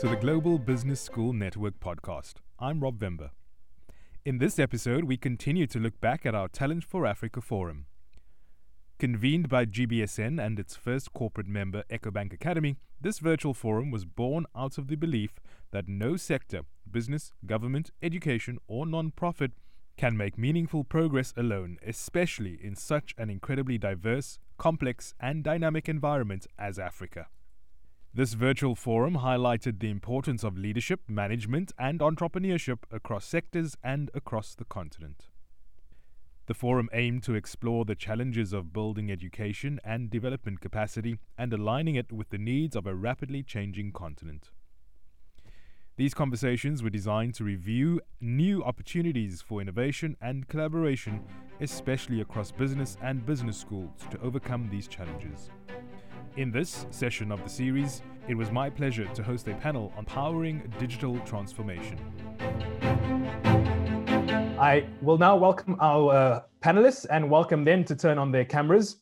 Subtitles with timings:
[0.00, 2.36] to the Global Business School Network podcast.
[2.58, 3.32] I'm Rob Vember.
[4.24, 7.84] In this episode, we continue to look back at our Talent for Africa Forum.
[8.98, 14.46] Convened by GBSN and its first corporate member, Ecobank Academy, this virtual forum was born
[14.56, 15.38] out of the belief
[15.70, 19.52] that no sector, business, government, education, or non profit,
[19.98, 26.46] can make meaningful progress alone, especially in such an incredibly diverse, complex, and dynamic environment
[26.58, 27.26] as Africa.
[28.12, 34.56] This virtual forum highlighted the importance of leadership, management, and entrepreneurship across sectors and across
[34.56, 35.28] the continent.
[36.46, 41.94] The forum aimed to explore the challenges of building education and development capacity and aligning
[41.94, 44.50] it with the needs of a rapidly changing continent.
[45.96, 51.22] These conversations were designed to review new opportunities for innovation and collaboration,
[51.60, 55.50] especially across business and business schools, to overcome these challenges.
[56.36, 60.04] In this session of the series, it was my pleasure to host a panel on
[60.04, 61.98] powering digital transformation.
[64.56, 68.98] I will now welcome our uh, panelists and welcome them to turn on their cameras.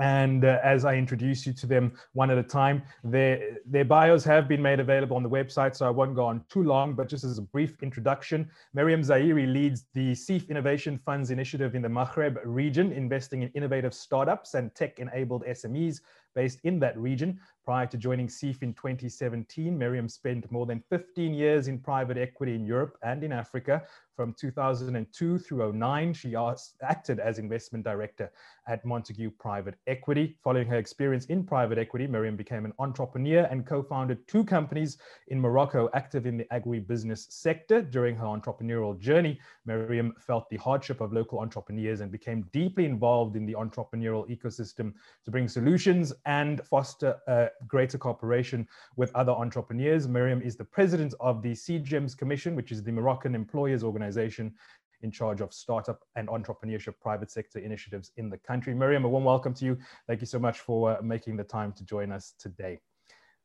[0.00, 4.24] And uh, as I introduce you to them one at a time, their, their bios
[4.24, 7.08] have been made available on the website, so I won't go on too long, but
[7.08, 11.88] just as a brief introduction, Miriam Zairi leads the CIF Innovation Funds initiative in the
[11.88, 16.00] Maghreb region, investing in innovative startups and tech-enabled SMEs
[16.34, 17.38] based in that region.
[17.64, 22.56] Prior to joining CIF in 2017, Miriam spent more than 15 years in private equity
[22.56, 23.84] in Europe and in Africa.
[24.16, 26.34] From 2002 through 09, she
[26.82, 28.30] acted as investment director
[28.68, 30.36] at Montagu Private Equity.
[30.44, 35.40] Following her experience in private equity, Miriam became an entrepreneur and co-founded two companies in
[35.40, 37.80] Morocco active in the agribusiness sector.
[37.80, 43.36] During her entrepreneurial journey, Miriam felt the hardship of local entrepreneurs and became deeply involved
[43.36, 44.92] in the entrepreneurial ecosystem
[45.24, 50.08] to bring solutions and foster a greater cooperation with other entrepreneurs.
[50.08, 54.54] Miriam is the president of the CGEM's Commission, which is the Moroccan Employers Organization
[55.02, 58.74] in charge of startup and entrepreneurship private sector initiatives in the country.
[58.74, 59.78] Miriam, a warm welcome to you.
[60.06, 62.80] Thank you so much for uh, making the time to join us today.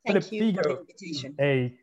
[0.05, 1.35] Thank Philip you Thigo, for the invitation.
[1.39, 1.73] A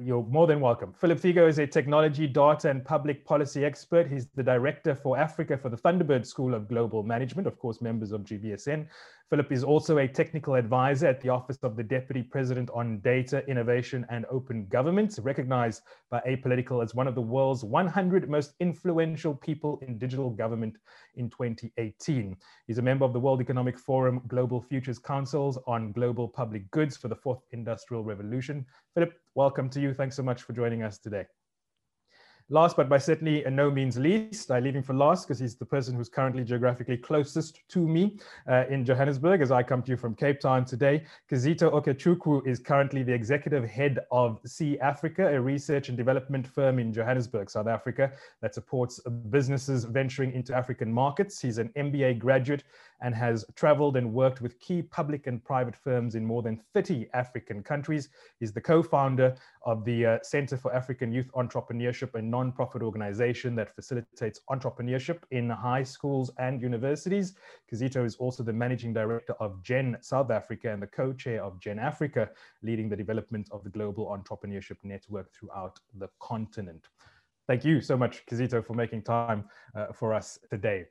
[0.00, 0.92] you're more than welcome.
[0.92, 4.10] Philip Thigo is a technology, data, and public policy expert.
[4.10, 8.12] He's the director for Africa for the Thunderbird School of Global Management, of course, members
[8.12, 8.86] of GBSN.
[9.32, 13.42] Philip is also a technical advisor at the Office of the Deputy President on Data,
[13.48, 19.34] Innovation, and Open Government, recognized by Apolitical as one of the world's 100 most influential
[19.34, 20.76] people in digital government
[21.14, 22.36] in 2018.
[22.66, 26.98] He's a member of the World Economic Forum Global Futures Councils on Global Public Goods
[26.98, 28.66] for the Fourth Industrial Revolution.
[28.92, 29.94] Philip, welcome to you.
[29.94, 31.24] Thanks so much for joining us today.
[32.52, 35.64] Last but by certainly no means least, I leave him for last because he's the
[35.64, 39.96] person who's currently geographically closest to me uh, in Johannesburg as I come to you
[39.96, 41.02] from Cape Town today.
[41.30, 46.78] Kizito Okechukwu is currently the executive head of C Africa, a research and development firm
[46.78, 51.40] in Johannesburg, South Africa, that supports businesses venturing into African markets.
[51.40, 52.64] He's an MBA graduate
[53.02, 57.08] and has traveled and worked with key public and private firms in more than 30
[57.12, 58.08] African countries.
[58.38, 59.34] He's the co-founder
[59.66, 65.50] of the uh, Center for African Youth Entrepreneurship, a non-profit organization that facilitates entrepreneurship in
[65.50, 67.34] high schools and universities.
[67.70, 71.78] Kizito is also the managing director of GEN South Africa and the co-chair of GEN
[71.78, 72.30] Africa,
[72.62, 76.88] leading the development of the global entrepreneurship network throughout the continent.
[77.48, 80.86] Thank you so much, Kizito, for making time uh, for us today.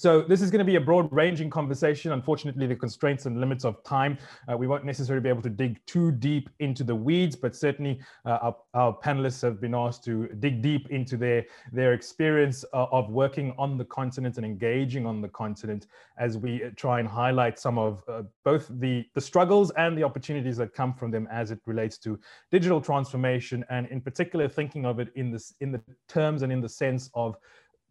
[0.00, 2.12] So this is going to be a broad ranging conversation.
[2.12, 4.16] Unfortunately, the constraints and limits of time,
[4.50, 8.00] uh, we won't necessarily be able to dig too deep into the weeds, but certainly
[8.24, 12.86] uh, our, our, panelists have been asked to dig deep into their, their experience uh,
[12.90, 15.86] of working on the continent and engaging on the continent
[16.18, 20.56] as we try and highlight some of uh, both the, the struggles and the opportunities
[20.56, 22.18] that come from them as it relates to
[22.50, 26.62] digital transformation and in particular thinking of it in, this, in the terms and in
[26.62, 27.36] the sense of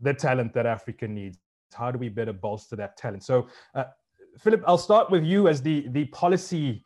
[0.02, 1.38] the talent that Africa needs
[1.74, 3.24] how do we better bolster that talent?
[3.24, 3.86] So, uh,
[4.38, 6.84] Philip, I'll start with you as the, the policy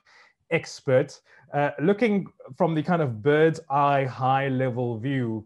[0.51, 1.19] expert.
[1.53, 5.45] Uh, looking from the kind of bird's eye high level view,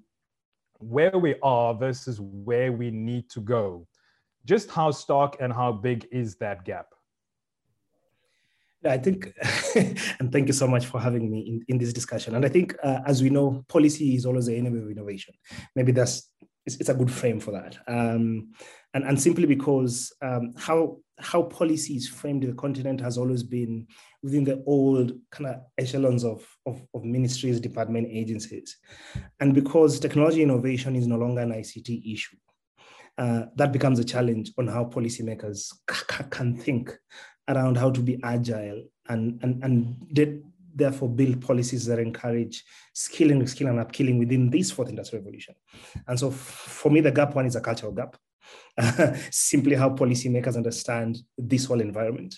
[0.79, 3.87] where we are versus where we need to go,
[4.45, 6.87] just how stark and how big is that gap?
[8.85, 9.33] I think,
[10.19, 12.35] and thank you so much for having me in, in this discussion.
[12.35, 15.33] And I think, uh, as we know, policy is always the enemy of innovation.
[15.75, 16.29] Maybe that's
[16.65, 17.77] it's, it's a good frame for that.
[17.87, 18.53] Um,
[18.97, 23.85] and, and simply because um, how how policy is framed the continent has always been
[24.23, 28.77] within the old kind of echelons of, of, of, ministries, department, agencies.
[29.39, 32.37] And because technology innovation is no longer an ICT issue,
[33.17, 35.73] uh, that becomes a challenge on how policymakers
[36.29, 36.95] can think
[37.47, 39.95] around how to be agile and, and, and
[40.75, 42.63] therefore build policies that encourage
[42.93, 45.55] skilling, skilling, and upskilling within this fourth industrial revolution.
[46.07, 48.17] And so for me, the gap one is a cultural gap.
[49.31, 52.35] simply how policymakers understand this whole environment.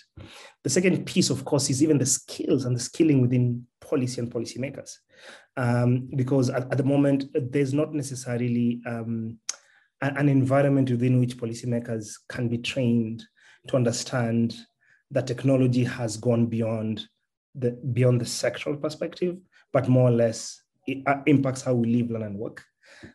[0.64, 4.32] The second piece, of course, is even the skills and the skilling within policy and
[4.32, 4.92] policymakers.
[5.56, 9.38] Um, because at, at, the moment, there's not necessarily um,
[10.00, 13.22] an environment within which policymakers can be trained
[13.68, 14.56] to understand
[15.10, 17.06] that technology has gone beyond
[17.54, 19.36] the beyond the sectoral perspective,
[19.72, 22.64] but more or less it uh, impacts how we live, learn, and work,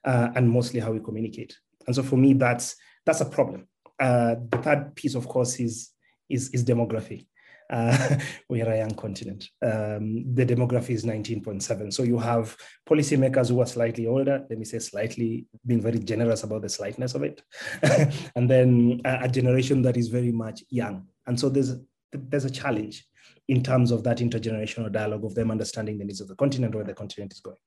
[0.03, 1.57] uh, and mostly how we communicate.
[1.87, 3.67] And so for me, that's that's a problem.
[3.99, 5.91] Uh, the third piece, of course, is
[6.29, 7.27] is, is demography.
[7.69, 8.17] Uh,
[8.49, 9.49] we are a young continent.
[9.61, 11.93] Um, the demography is 19.7.
[11.93, 12.55] So you have
[12.87, 17.15] policymakers who are slightly older, let me say slightly, being very generous about the slightness
[17.15, 17.41] of it.
[18.35, 21.07] and then a, a, generation that is very much young.
[21.25, 21.75] And so there's,
[22.11, 23.05] there's a challenge
[23.47, 26.83] in terms of that intergenerational dialogue of them understanding the needs of the continent, where
[26.83, 27.57] the continent is going.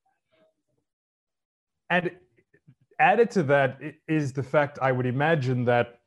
[1.90, 2.10] And
[2.98, 6.00] added to that is the fact I would imagine that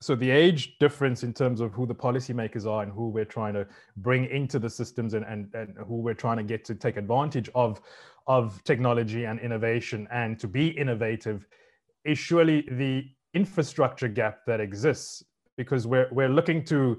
[0.00, 3.54] so the age difference in terms of who the policymakers are and who we're trying
[3.54, 3.68] to
[3.98, 7.48] bring into the systems and, and, and who we're trying to get to take advantage
[7.54, 7.80] of
[8.26, 11.46] of technology and innovation and to be innovative
[12.04, 13.04] is surely the
[13.34, 15.24] infrastructure gap that exists
[15.56, 16.98] because we're we're looking to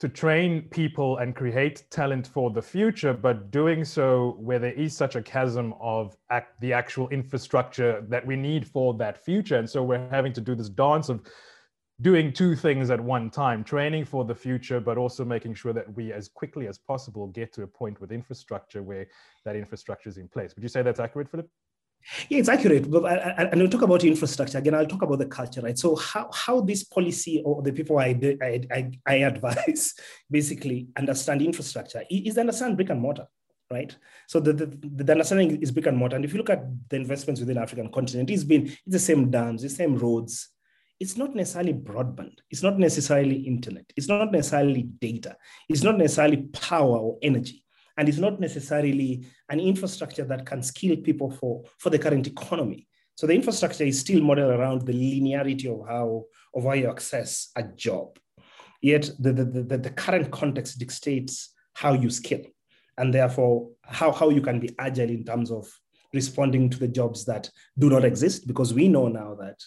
[0.00, 4.96] to train people and create talent for the future, but doing so where there is
[4.96, 9.56] such a chasm of act, the actual infrastructure that we need for that future.
[9.56, 11.22] And so we're having to do this dance of
[12.00, 15.92] doing two things at one time training for the future, but also making sure that
[15.96, 19.08] we, as quickly as possible, get to a point with infrastructure where
[19.44, 20.54] that infrastructure is in place.
[20.54, 21.48] Would you say that's accurate, Philip?
[22.28, 22.90] Yeah, it's accurate.
[22.90, 23.04] But
[23.52, 24.74] and we'll talk about infrastructure again.
[24.74, 25.78] I'll talk about the culture, right?
[25.78, 29.94] So how how this policy or the people I I, I, I advise
[30.30, 33.26] basically understand infrastructure is understand brick and mortar,
[33.70, 33.94] right?
[34.26, 36.16] So the, the, the understanding is brick and mortar.
[36.16, 39.30] And if you look at the investments within African continent, it's been it's the same
[39.30, 40.48] dams, the same roads.
[41.00, 42.38] It's not necessarily broadband.
[42.50, 43.84] It's not necessarily internet.
[43.96, 45.36] It's not necessarily data.
[45.68, 47.62] It's not necessarily power or energy
[47.98, 52.86] and it's not necessarily an infrastructure that can skill people for, for the current economy.
[53.16, 56.24] So the infrastructure is still modeled around the linearity of how
[56.54, 58.16] of how you access a job.
[58.80, 62.42] Yet the, the, the, the current context dictates how you skill
[62.96, 65.68] and therefore how, how you can be agile in terms of
[66.14, 69.60] responding to the jobs that do not exist because we know now that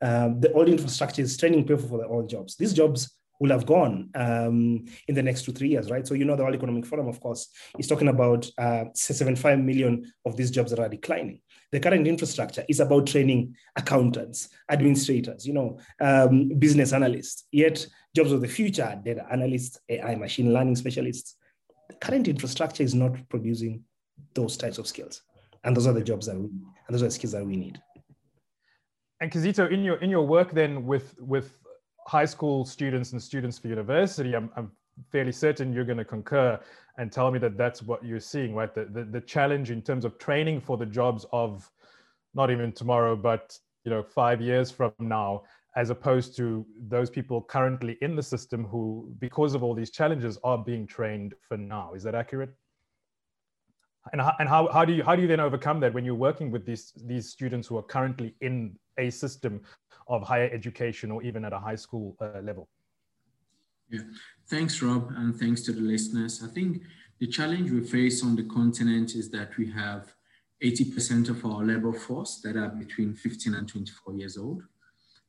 [0.00, 2.56] um, the old infrastructure is training people for the old jobs.
[2.56, 6.06] These jobs will have gone um, in the next two, three years, right?
[6.06, 7.48] So, you know, the World Economic Forum, of course,
[7.78, 11.40] is talking about uh, 75 million of these jobs that are declining.
[11.70, 17.44] The current infrastructure is about training accountants, administrators, you know, um, business analysts.
[17.52, 17.86] Yet,
[18.16, 21.36] jobs of the future, are data analysts, AI, machine learning specialists.
[21.88, 23.84] The current infrastructure is not producing
[24.34, 25.22] those types of skills.
[25.64, 27.80] And those are the jobs that we, and those are the skills that we need.
[29.20, 31.58] And Kizito, in your in your work then with with
[32.08, 34.72] high school students and students for university, I'm, I'm
[35.12, 36.58] fairly certain you're going to concur
[36.96, 38.74] and tell me that that's what you're seeing, right?
[38.74, 41.70] The, the, the challenge in terms of training for the jobs of
[42.34, 45.42] not even tomorrow, but you know, five years from now,
[45.76, 50.38] as opposed to those people currently in the system who, because of all these challenges,
[50.42, 51.92] are being trained for now.
[51.92, 52.54] Is that accurate?
[54.12, 56.14] And, how, and how, how do you how do you then overcome that when you're
[56.14, 59.60] working with these these students who are currently in a system
[60.08, 62.68] of higher education or even at a high school uh, level.
[63.90, 64.00] Yeah,
[64.48, 66.42] thanks, Rob, and thanks to the listeners.
[66.44, 66.82] I think
[67.20, 70.14] the challenge we face on the continent is that we have
[70.62, 74.62] 80% of our labor force that are between 15 and 24 years old.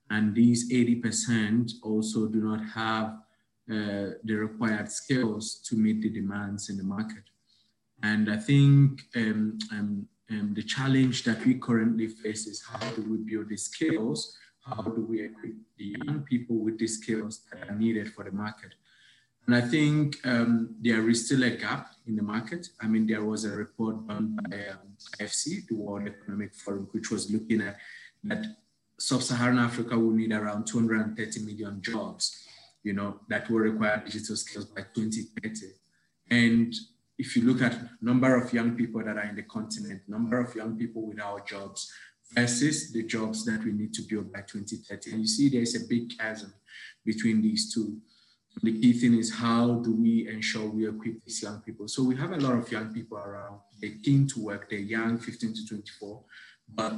[0.10, 3.18] And these 80% also do not have
[3.72, 7.24] uh, the required skills to meet the demands in the market.
[8.04, 13.02] And I think um, um, um, the challenge that we currently face is how do
[13.04, 14.38] we build the skills
[14.70, 18.32] how do we equip the young people with the skills that are needed for the
[18.32, 18.76] market?
[19.48, 22.70] And I think um, there is still a gap in the market.
[22.80, 27.10] I mean, there was a report done by um, IFC, the World Economic Forum, which
[27.10, 27.78] was looking at
[28.26, 28.46] that
[29.00, 32.46] sub-Saharan Africa will need around 230 million jobs,
[32.84, 35.68] you know, that will require digital skills by 2030.
[36.30, 36.76] And
[37.20, 40.56] if you look at number of young people that are in the continent, number of
[40.56, 41.92] young people without jobs,
[42.32, 45.12] versus the jobs that we need to build by 2030.
[45.12, 46.54] And you see there's a big chasm
[47.06, 47.98] between these two.
[48.62, 51.88] The key thing is how do we ensure we equip these young people?
[51.88, 53.60] So we have a lot of young people around.
[53.82, 54.70] They're keen to work.
[54.70, 56.24] They're young, 15 to 24,
[56.74, 56.94] but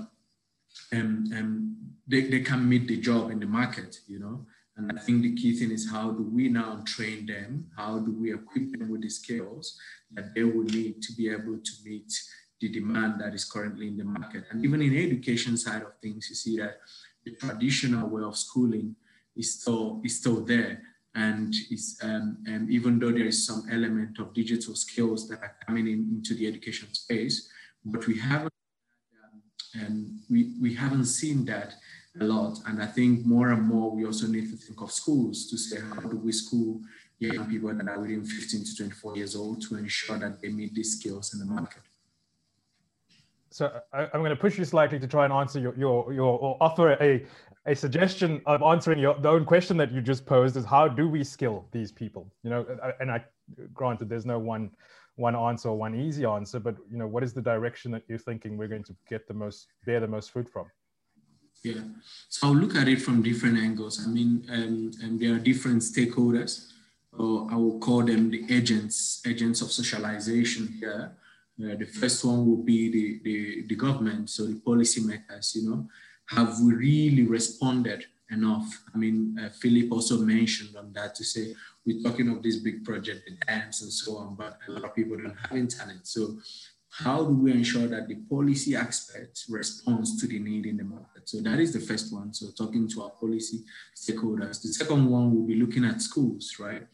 [0.93, 4.45] um, um, they, they can meet the job in the market, you know.
[4.77, 7.67] And I think the key thing is how do we now train them?
[7.75, 9.77] How do we equip them with the skills
[10.13, 12.11] that they will need to be able to meet
[12.59, 14.45] the demand that is currently in the market?
[14.49, 16.79] And even in the education side of things, you see that
[17.25, 18.95] the traditional way of schooling
[19.35, 20.81] is still is still there.
[21.13, 25.55] And is um, and even though there is some element of digital skills that are
[25.67, 27.49] coming in, into the education space,
[27.83, 28.53] but we haven't
[29.75, 31.75] um, we, we haven't seen that
[32.19, 32.59] a lot.
[32.67, 35.79] And I think more and more we also need to think of schools to say
[35.79, 36.81] how do we school
[37.19, 40.73] young people that are within 15 to 24 years old to ensure that they meet
[40.73, 41.83] these skills in the market.
[43.51, 46.39] So I, am going to push you slightly to try and answer your, your, your
[46.39, 47.25] or offer a,
[47.65, 51.07] a suggestion of answering your the own question that you just posed is how do
[51.07, 52.31] we skill these people?
[52.43, 52.65] You know,
[52.99, 53.23] and I
[53.73, 54.71] granted there's no one
[55.17, 58.17] one answer or one easy answer, but you know, what is the direction that you're
[58.17, 60.65] thinking we're going to get the most bear the most fruit from?
[61.63, 61.81] Yeah,
[62.27, 64.03] so I'll look at it from different angles.
[64.03, 66.71] I mean, um, and there are different stakeholders,
[67.15, 71.11] or I will call them the agents, agents of socialization here.
[71.63, 75.87] Uh, the first one will be the, the, the government, so the policymakers, you know,
[76.29, 78.83] have we really responded enough?
[78.95, 81.53] I mean, uh, Philip also mentioned on that to say,
[81.85, 84.95] we're talking of this big project, the dams and so on, but a lot of
[84.95, 86.07] people don't have internet.
[86.07, 86.37] So
[86.91, 91.27] how do we ensure that the policy aspect responds to the need in the market?
[91.29, 92.33] So that is the first one.
[92.33, 93.63] So talking to our policy
[93.95, 94.61] stakeholders.
[94.61, 96.85] The second one will be looking at schools, right?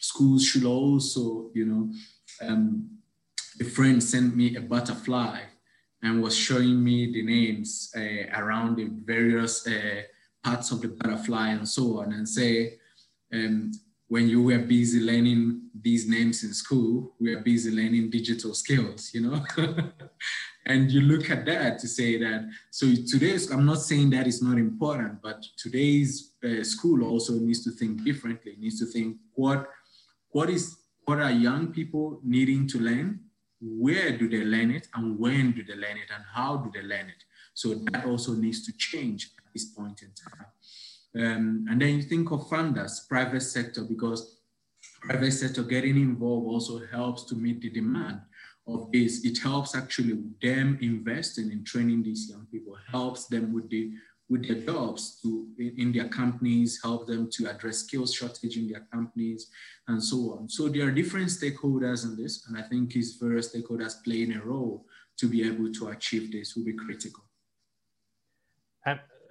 [0.00, 1.92] Schools should also, you know,
[2.46, 2.98] um,
[3.60, 5.40] a friend sent me a butterfly
[6.02, 10.02] and was showing me the names uh, around the various uh,
[10.42, 12.78] parts of the butterfly and so on, and say,
[13.32, 13.72] um,
[14.08, 19.10] when you were busy learning these names in school, we are busy learning digital skills,
[19.14, 19.44] you know?
[20.66, 24.42] and you look at that to say that, so today's, I'm not saying that is
[24.42, 29.16] not important, but today's uh, school also needs to think differently, it needs to think
[29.34, 29.68] what,
[30.30, 33.20] what is, what are young people needing to learn?
[33.60, 36.86] Where do they learn it and when do they learn it and how do they
[36.86, 37.24] learn it?
[37.54, 40.46] So that also needs to change at this point in time.
[41.16, 44.38] Um, and then you think of funders, private sector, because
[45.00, 48.20] private sector getting involved also helps to meet the demand
[48.66, 49.24] of this.
[49.24, 53.92] It helps actually them investing in training these young people, helps them with the
[54.30, 58.86] with their jobs to in, their companies, help them to address skills shortage in their
[58.90, 59.50] companies,
[59.86, 60.48] and so on.
[60.48, 64.42] So there are different stakeholders in this, and I think his various stakeholders playing a
[64.42, 64.86] role
[65.18, 67.22] to be able to achieve this will be critical.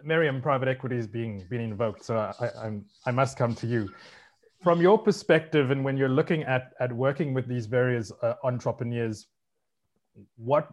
[0.03, 3.89] Miriam, private equity is being being invoked, so I, I'm, I must come to you.
[4.61, 9.27] From your perspective, and when you're looking at at working with these various uh, entrepreneurs,
[10.35, 10.69] what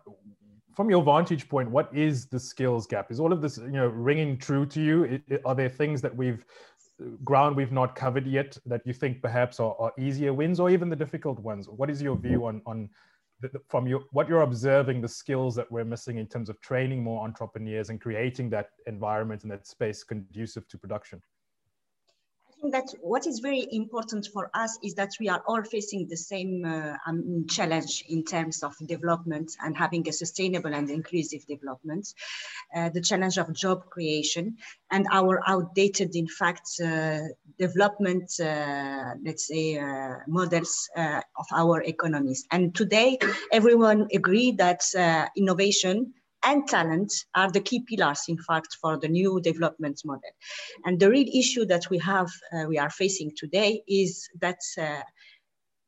[0.77, 3.11] from your vantage point, what is the skills gap?
[3.11, 5.21] Is all of this you know ringing true to you?
[5.45, 6.45] Are there things that we've
[7.25, 10.89] ground we've not covered yet that you think perhaps are, are easier wins, or even
[10.89, 11.69] the difficult ones?
[11.69, 12.91] What is your view on on
[13.69, 17.25] from your, what you're observing, the skills that we're missing in terms of training more
[17.25, 21.21] entrepreneurs and creating that environment and that space conducive to production?
[22.61, 26.17] Think that what is very important for us is that we are all facing the
[26.17, 32.07] same uh, um, challenge in terms of development and having a sustainable and inclusive development.
[32.75, 34.57] Uh, the challenge of job creation
[34.91, 37.21] and our outdated, in fact, uh,
[37.59, 42.47] development, uh, let's say, uh, models uh, of our economies.
[42.51, 43.19] And today,
[43.53, 44.83] everyone agree that
[45.37, 46.15] innovation
[46.45, 50.31] and talent are the key pillars, in fact, for the new development model.
[50.85, 55.03] And the real issue that we have, uh, we are facing today is that uh,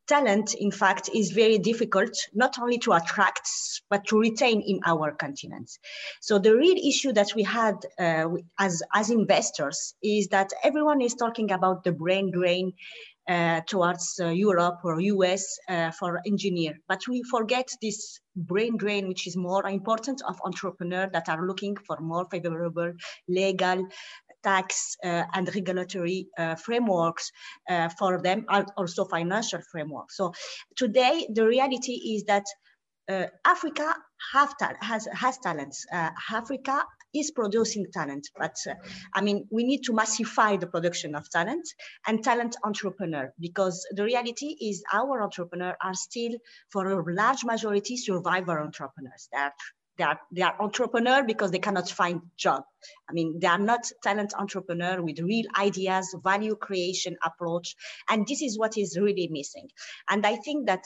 [0.07, 3.49] talent, in fact, is very difficult, not only to attract,
[3.89, 5.69] but to retain in our continent.
[6.21, 8.29] So the real issue that we had uh,
[8.59, 12.73] as, as investors is that everyone is talking about the brain drain
[13.27, 16.77] uh, towards uh, Europe or US uh, for engineer.
[16.87, 21.75] But we forget this brain drain, which is more important of entrepreneurs that are looking
[21.87, 22.93] for more favorable
[23.27, 23.87] legal
[24.43, 27.31] tax uh, and regulatory uh, frameworks
[27.69, 30.17] uh, for them, and also financial frameworks.
[30.17, 30.33] So
[30.75, 32.45] today, the reality is that
[33.45, 33.95] Africa
[34.33, 35.85] have ta has, has talents.
[36.31, 38.73] Africa is producing talent, but uh,
[39.13, 41.67] I mean, we need to massify the production of talent
[42.07, 46.33] and talent entrepreneur because the reality is our entrepreneurs are still,
[46.69, 49.29] for a large majority, survivor entrepreneurs.
[49.31, 49.53] They are
[49.97, 52.63] they are, they are entrepreneur because they cannot find job.
[53.07, 57.75] I mean, they are not talent entrepreneur with real ideas, value creation approach.
[58.09, 59.69] And this is what is really missing.
[60.09, 60.83] And I think that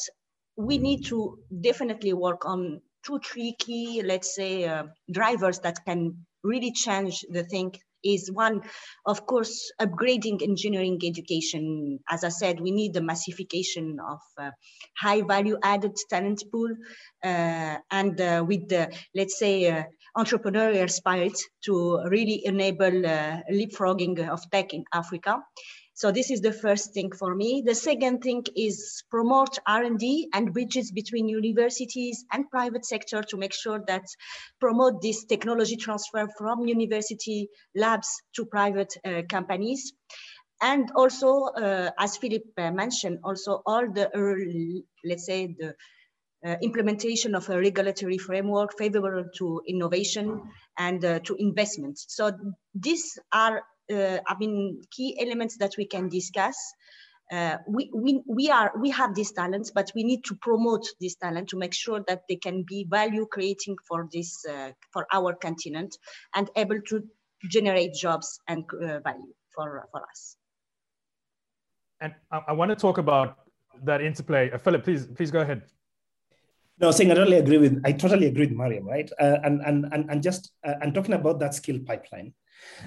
[0.58, 6.26] we need to definitely work on two, three key, let's say, uh, drivers that can
[6.44, 7.74] really change the thing
[8.04, 8.62] is one,
[9.06, 12.00] of course, upgrading engineering education.
[12.10, 14.52] As I said, we need the massification of uh,
[14.98, 16.70] high value added talent pool
[17.24, 19.84] uh, and uh, with the, let's say, uh,
[20.18, 25.40] entrepreneurial spirit to really enable uh, leapfrogging of tech in Africa.
[25.98, 27.64] So this is the first thing for me.
[27.66, 33.52] The second thing is promote R&D and bridges between universities and private sector to make
[33.52, 34.04] sure that
[34.60, 39.92] promote this technology transfer from university labs to private uh, companies.
[40.62, 45.74] And also, uh, as Philip uh, mentioned, also all the, early, let's say the
[46.46, 50.44] uh, implementation of a regulatory framework favorable to innovation
[50.78, 51.98] and uh, to investment.
[51.98, 52.32] So
[52.76, 56.58] these are I mean, key elements that we can discuss.
[57.32, 61.16] Uh, we, we, we are we have these talents, but we need to promote this
[61.16, 65.34] talent to make sure that they can be value creating for this uh, for our
[65.34, 65.98] continent
[66.36, 67.04] and able to
[67.50, 70.38] generate jobs and uh, value for for us.
[72.00, 73.40] And I, I, want to talk about
[73.84, 74.50] that interplay.
[74.50, 75.64] Uh, Philip, please please go ahead.
[76.80, 79.12] No, saying I totally agree with I totally agree with Mariam, right?
[79.20, 82.34] Uh, and and and and just and talking about that skill pipeline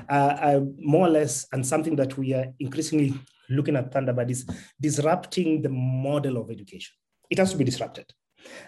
[0.08, 3.14] uh, uh, more or less, and something that we are increasingly
[3.48, 4.46] looking at Thunderbird is
[4.80, 6.94] disrupting the model of education.
[7.28, 8.12] It has to be disrupted.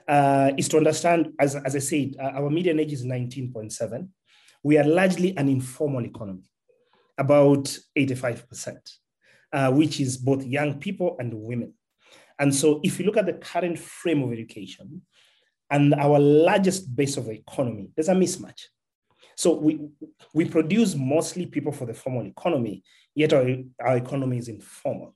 [0.06, 4.08] Uh, is to understand, as, as I said, uh, our median age is 19.7.
[4.62, 6.50] We are largely an informal economy,
[7.16, 8.76] about 85%,
[9.52, 11.74] uh, which is both young people and women.
[12.38, 15.02] And so if you look at the current frame of education
[15.70, 18.62] and our largest base of economy, there's a mismatch.
[19.36, 19.80] So we,
[20.34, 22.82] we produce mostly people for the formal economy,
[23.14, 23.46] yet our,
[23.80, 25.14] our economy is informal.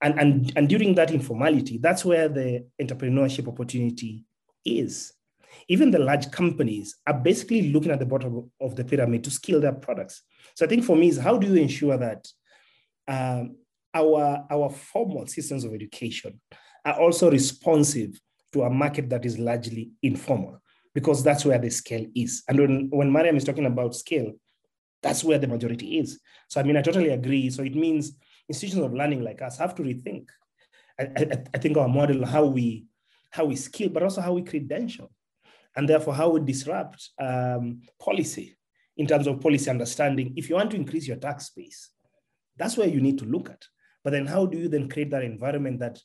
[0.00, 4.24] And, and, and during that informality, that's where the entrepreneurship opportunity
[4.64, 5.12] is.
[5.68, 9.60] Even the large companies are basically looking at the bottom of the pyramid to scale
[9.60, 10.22] their products.
[10.54, 12.28] So I think for me is how do you ensure that
[13.08, 13.56] um,
[13.92, 16.40] our, our formal systems of education
[16.84, 18.20] are also responsive
[18.52, 20.62] to a market that is largely informal?
[20.94, 22.42] Because that's where the scale is.
[22.48, 24.32] And when, when Mariam is talking about scale,
[25.02, 26.20] that's where the majority is.
[26.48, 27.50] So, I mean, I totally agree.
[27.50, 28.12] So it means
[28.48, 30.28] institutions of learning like us have to rethink,
[30.98, 32.86] I, I, I think, our model, how we,
[33.30, 35.12] how we skill, but also how we credential,
[35.76, 38.56] and therefore how we disrupt um, policy
[38.96, 40.32] in terms of policy understanding.
[40.36, 41.90] If you want to increase your tax base,
[42.56, 43.64] that's where you need to look at.
[44.02, 46.00] But then how do you then create that environment that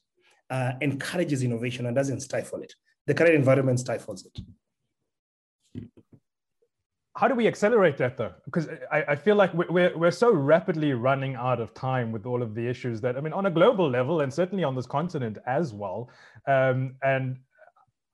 [0.49, 2.73] uh, encourages innovation and doesn't stifle it?
[3.07, 4.39] The current environment stifles it
[7.15, 8.33] how do we accelerate that though?
[8.45, 12.41] Because I, I, feel like we're, we're so rapidly running out of time with all
[12.41, 15.37] of the issues that, I mean, on a global level and certainly on this continent
[15.45, 16.09] as well.
[16.47, 17.37] Um, and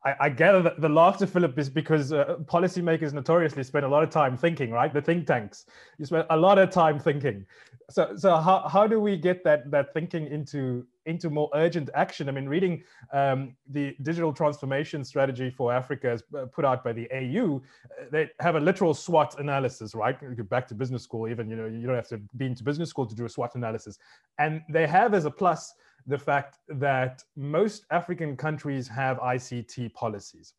[0.06, 4.02] I, I gather that the laughter, Philip, is because uh, policymakers notoriously spend a lot
[4.04, 4.94] of time thinking, right?
[4.94, 5.66] The think tanks,
[5.98, 7.46] you spend a lot of time thinking.
[7.90, 12.30] So, so how, how do we get that that thinking into into more urgent action?
[12.30, 16.94] I mean, reading um, the digital transformation strategy for Africa is uh, put out by
[16.94, 20.18] the AU, uh, they have a literal SWOT analysis, right?
[20.22, 22.64] You go back to business school, even you know you don't have to be into
[22.64, 23.98] business school to do a SWOT analysis,
[24.38, 25.74] and they have as a plus
[26.10, 30.54] the fact that most African countries have ICT policies.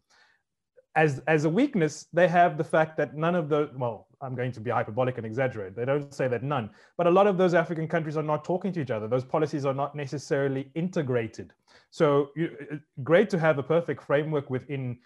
[0.97, 4.53] As, as a weakness, they have the fact that none of the, well, I'm going
[4.53, 5.75] to be hyperbolic and exaggerate.
[5.75, 8.73] They don't say that none, but a lot of those African countries are not talking
[8.73, 9.09] to each other.
[9.09, 11.53] Those policies are not necessarily integrated.
[11.91, 12.57] So you,
[13.03, 14.99] great to have a perfect framework within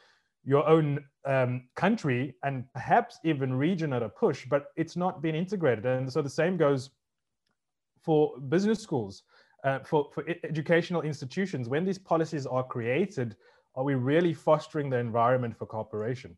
[0.44, 5.34] your own um, country and perhaps even region at a push, but it's not been
[5.34, 5.86] integrated.
[5.86, 6.90] And so the same goes
[8.02, 9.22] for business schools
[9.64, 13.36] uh, for, for educational institutions, when these policies are created,
[13.74, 16.36] are we really fostering the environment for cooperation?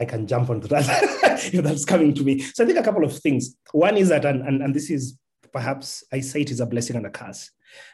[0.00, 0.84] I can jump onto that
[1.52, 2.40] if that's coming to me.
[2.40, 3.56] So I think a couple of things.
[3.72, 5.18] One is that, and, and, and this is
[5.52, 7.50] perhaps I say it is a blessing and a curse.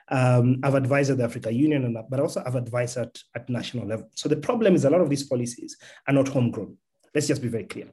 [0.09, 3.87] Um, I've advised at the Africa Union, and, but also I've advised at, at national
[3.87, 4.09] level.
[4.15, 6.77] So the problem is a lot of these policies are not homegrown.
[7.15, 7.89] Let's just be very clear.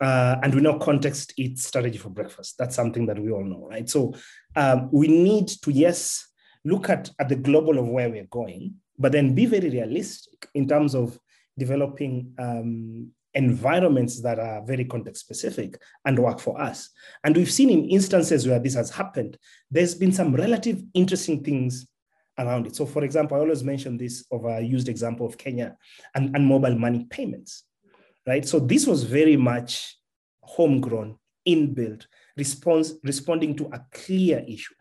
[0.00, 2.56] Uh, and we know context eats strategy for breakfast.
[2.58, 3.88] That's something that we all know, right?
[3.88, 4.14] So
[4.56, 6.26] um, we need to, yes,
[6.64, 10.66] look at, at the global of where we're going, but then be very realistic in
[10.66, 11.18] terms of
[11.58, 16.90] developing um, environments that are very context specific and work for us.
[17.22, 19.36] And we've seen in instances where this has happened,
[19.70, 21.86] there's been some relative interesting things
[22.38, 22.74] around it.
[22.74, 25.76] So for example, I always mention this of a used example of Kenya
[26.14, 27.64] and, and mobile money payments
[28.26, 28.46] right?
[28.46, 29.96] So this was very much
[30.42, 32.06] homegrown, inbuilt,
[32.36, 34.74] response, responding to a clear issue,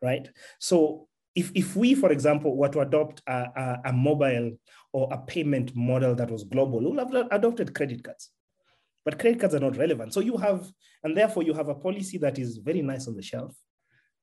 [0.00, 0.28] right?
[0.58, 4.52] So if, if we, for example, were to adopt a, a, a mobile
[4.92, 8.30] or a payment model that was global, we would have adopted credit cards,
[9.04, 10.12] but credit cards are not relevant.
[10.12, 10.70] So you have,
[11.02, 13.54] and therefore you have a policy that is very nice on the shelf,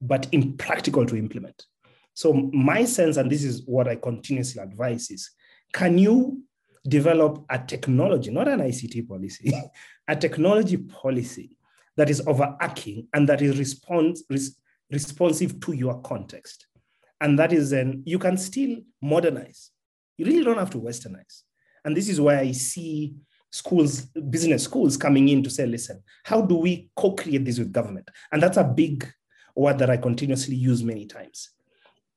[0.01, 1.65] but impractical to implement.
[2.13, 5.29] So my sense, and this is what I continuously advise is,
[5.73, 6.43] can you
[6.87, 9.51] develop a technology, not an ICT policy,
[10.07, 11.57] a technology policy
[11.97, 14.57] that is overarching and that is response, res,
[14.91, 16.67] responsive to your context.
[17.21, 19.71] And that is then you can still modernize.
[20.17, 21.43] You really don't have to westernize.
[21.83, 23.15] And this is why I see
[23.51, 28.09] schools, business schools coming in to say, listen, how do we co-create this with government?
[28.31, 29.11] And that's a big
[29.55, 31.49] word that I continuously use many times.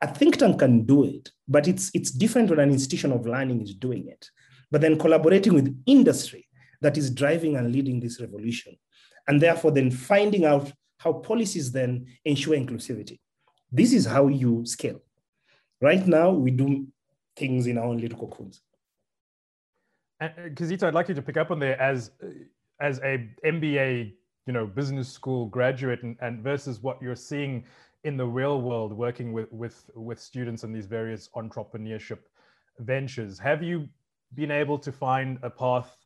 [0.01, 3.62] A think tank can do it, but it's, it's different when an institution of learning
[3.62, 4.29] is doing it.
[4.72, 6.48] But then collaborating with industry
[6.80, 8.76] that is driving and leading this revolution.
[9.28, 13.20] And therefore then finding out how policies then ensure inclusivity.
[13.70, 15.00] This is how you scale.
[15.80, 16.87] Right now, we do
[17.37, 18.62] things in our own little cocoons.
[20.20, 22.28] And uh, Kizito, I'd like you to pick up on there as uh,
[22.80, 24.14] as a MBA,
[24.46, 27.64] you know, business school graduate, and, and versus what you're seeing
[28.04, 32.18] in the real world, working with with with students in these various entrepreneurship
[32.78, 33.38] ventures.
[33.38, 33.88] Have you
[34.34, 35.96] been able to find a path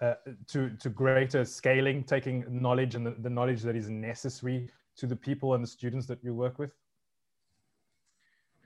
[0.00, 0.14] uh,
[0.48, 5.16] to to greater scaling, taking knowledge and the, the knowledge that is necessary to the
[5.16, 6.72] people and the students that you work with?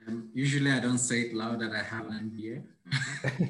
[0.08, 2.62] Um, usually, I don't say it loud that I have an MBA.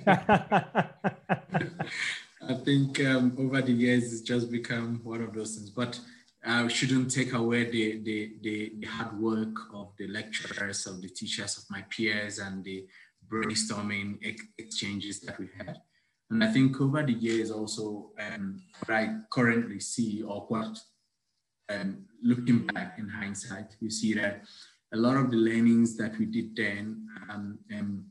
[2.49, 5.71] I think um, over the years, it's just become one of those things.
[5.71, 5.99] But
[6.45, 11.09] I shouldn't take away the, the, the, the, hard work of the lecturers, of the
[11.09, 12.87] teachers, of my peers, and the
[13.31, 15.81] brainstorming ex- exchanges that we had.
[16.31, 20.77] And I think over the years, also, um, what I currently see, or what
[21.69, 24.43] um, looking back in hindsight, you see that
[24.93, 28.07] a lot of the learnings that we did then, um, um,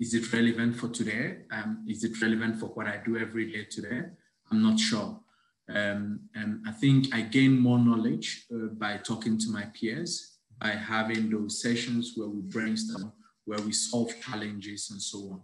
[0.00, 1.38] is it relevant for today?
[1.52, 4.02] Um, is it relevant for what I do every day today?
[4.50, 5.20] I'm not sure.
[5.68, 10.70] Um, and I think I gain more knowledge uh, by talking to my peers, by
[10.70, 13.12] having those sessions where we brainstorm,
[13.44, 15.40] where we solve challenges and so on.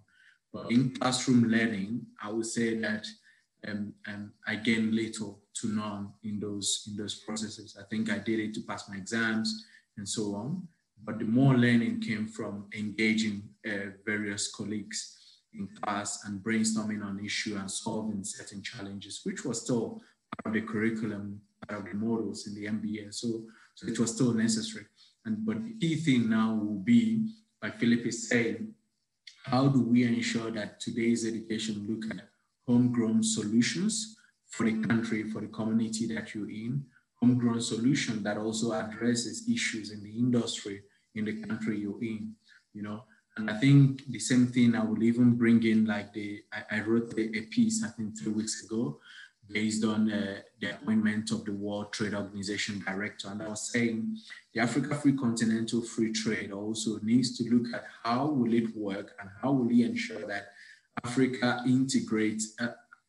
[0.53, 3.07] But in classroom learning, I would say that
[3.67, 7.77] um, um, I gain little to none in those in those processes.
[7.79, 10.69] I think I did it to pass my exams and so on.
[11.05, 15.19] But the more learning came from engaging uh, various colleagues
[15.55, 20.01] in class and brainstorming on issue and solving certain challenges, which was still
[20.43, 23.15] part of the curriculum, part of the models in the MBA.
[23.15, 24.87] So, so it was still necessary.
[25.25, 27.29] And but the key thing now will be,
[27.63, 28.75] like Philip is saying,
[29.45, 32.29] how do we ensure that today's education look at
[32.67, 34.17] homegrown solutions
[34.49, 36.85] for the country, for the community that you're in,
[37.21, 40.83] homegrown solution that also addresses issues in the industry
[41.15, 42.35] in the country you're in,
[42.73, 43.05] you know.
[43.37, 46.81] And I think the same thing I will even bring in like the, I, I
[46.81, 48.99] wrote a, piece, I think three weeks ago,
[49.51, 53.29] based on uh, the appointment of the World Trade Organization director.
[53.29, 54.19] And I was saying
[54.55, 59.13] the Africa Free Continental Free Trade also needs to look at how will it work
[59.21, 60.49] and how will it ensure that
[61.05, 62.69] Africa integrates uh,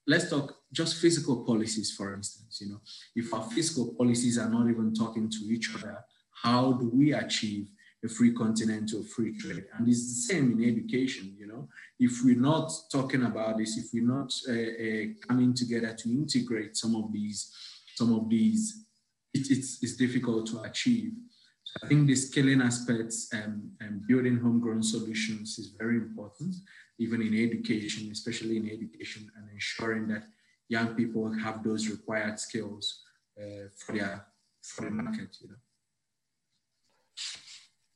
[0.10, 2.60] let's talk just physical policies, for instance.
[2.62, 2.82] You know,
[3.16, 7.70] if our fiscal policies are not even talking to each other, how do we achieve
[8.04, 9.66] a free continental free trade?
[9.78, 11.36] And it's the same in education.
[11.38, 11.68] You know,
[12.00, 16.78] if we're not talking about this, if we're not uh, uh, coming together to integrate
[16.78, 17.54] some of these,
[17.96, 18.86] some of these,
[19.34, 21.12] it, it's, it's difficult to achieve.
[21.64, 26.56] So I think the scaling aspects and, and building homegrown solutions is very important
[27.00, 30.24] even in education, especially in education, and ensuring that
[30.68, 33.02] young people have those required skills
[33.42, 34.26] uh, for their
[34.62, 35.36] for the market.
[35.42, 35.56] You know.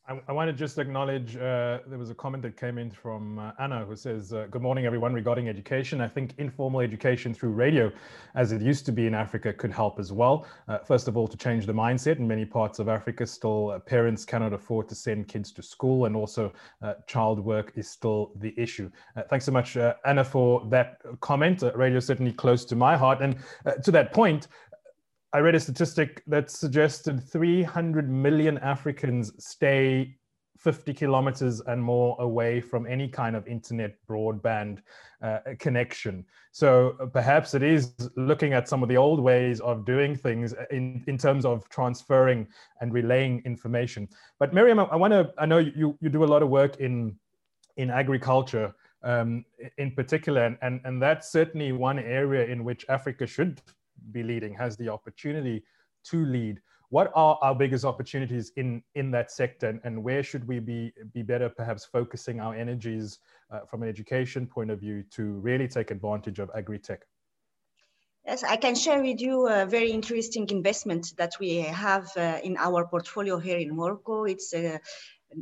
[0.06, 3.40] I, I want to just acknowledge uh, there was a comment that came in from
[3.40, 6.02] uh, Anna who says, uh, Good morning, everyone, regarding education.
[6.02, 7.90] I think informal education through radio,
[8.36, 10.46] as it used to be in Africa, could help as well.
[10.68, 12.18] Uh, first of all, to change the mindset.
[12.18, 16.04] In many parts of Africa, still uh, parents cannot afford to send kids to school,
[16.06, 18.92] and also uh, child work is still the issue.
[19.30, 21.64] thanks so much, Anna, for that comment.
[21.76, 23.22] radio is certainly close to my heart.
[23.22, 23.38] And
[23.84, 24.50] to that point,
[25.36, 30.16] I read a statistic that suggested 300 million Africans stay
[30.60, 34.84] 50 kilometers and more away from any kind of internet broadband
[35.24, 36.24] uh, connection.
[36.52, 40.54] So uh, perhaps it is looking at some of the old ways of doing things
[40.70, 42.48] in, in terms of transferring
[42.80, 44.08] and relaying information.
[44.38, 46.78] But Miriam, I, I want to, I know you, you do a lot of work
[46.78, 47.18] in,
[47.78, 49.44] in agriculture um,
[49.80, 53.60] in particular, and, and, and that's certainly one area in which Africa should
[54.12, 55.64] be leading, has the opportunity
[56.06, 56.62] to lead.
[56.90, 60.94] What are our biggest opportunities in, in that sector and, and where should we be,
[61.12, 63.20] be better perhaps focusing our energies
[63.52, 67.02] uh, from an education point of view to really take advantage of agri-tech?
[68.26, 72.56] Yes, I can share with you a very interesting investment that we have uh, in
[72.58, 74.24] our portfolio here in Morocco.
[74.26, 74.80] It's a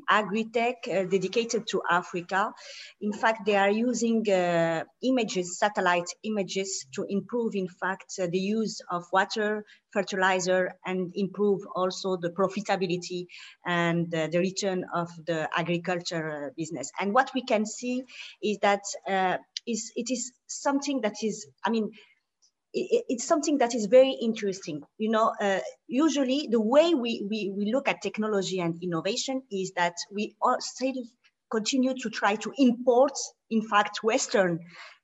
[0.10, 2.54] agri-tech uh, dedicated to Africa.
[3.01, 8.39] In fact, they are using uh, images, satellite images to improve, in fact, uh, the
[8.39, 13.27] use of water, fertilizer, and improve also the profitability
[13.65, 16.91] and uh, the return of the agriculture uh, business.
[16.99, 18.04] And what we can see
[18.41, 21.91] is that uh, is, it is something that is, I mean,
[22.73, 24.81] it's something that is very interesting.
[24.97, 29.71] You know, uh, usually the way we, we, we look at technology and innovation is
[29.75, 30.93] that we still
[31.51, 33.12] continue to try to import,
[33.49, 34.60] in fact, Western,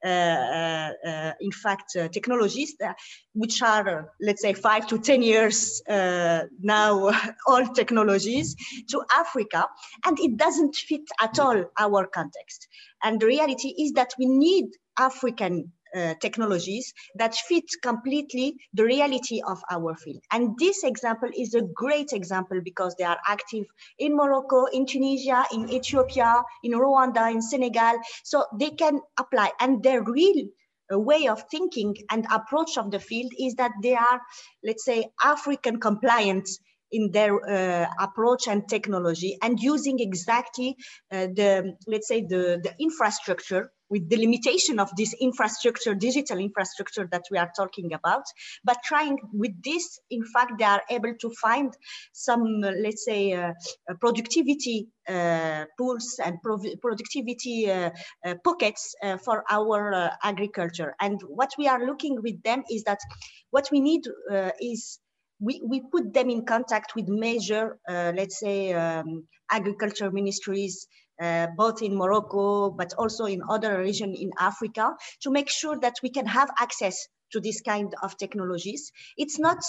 [0.05, 2.95] uh, uh, uh in fact, uh, technologies that,
[3.33, 7.11] which are, let's say, five to 10 years uh, now,
[7.47, 8.55] old technologies
[8.89, 9.67] to Africa.
[10.05, 12.67] And it doesn't fit at all our context.
[13.03, 19.41] And the reality is that we need African uh, technologies that fit completely the reality
[19.47, 20.21] of our field.
[20.31, 23.65] And this example is a great example because they are active
[23.97, 27.99] in Morocco, in Tunisia, in Ethiopia, in Rwanda, in Senegal.
[28.23, 30.47] So they can apply and their real
[30.93, 34.21] uh, way of thinking and approach of the field is that they are,
[34.63, 36.47] let's say, African compliant
[36.91, 40.75] in their uh, approach and technology and using exactly
[41.11, 47.07] uh, the, let's say, the, the infrastructure with the limitation of this infrastructure, digital infrastructure
[47.11, 48.23] that we are talking about,
[48.63, 51.73] but trying with this, in fact, they are able to find
[52.13, 53.51] some, uh, let's say, uh,
[53.89, 56.37] uh productivity uh, pools and
[56.81, 57.89] productivity uh,
[58.25, 60.95] uh, pockets for our agriculture.
[60.99, 62.99] And what we are looking with them is that
[63.51, 64.03] what we need
[64.59, 64.99] is
[65.39, 70.87] we, we put them in contact with major, let's say, um, agriculture ministries,
[71.21, 75.95] uh, both in Morocco, but also in other regions in Africa, to make sure that
[76.03, 78.91] we can have access to this kind of technologies.
[79.17, 79.63] It's not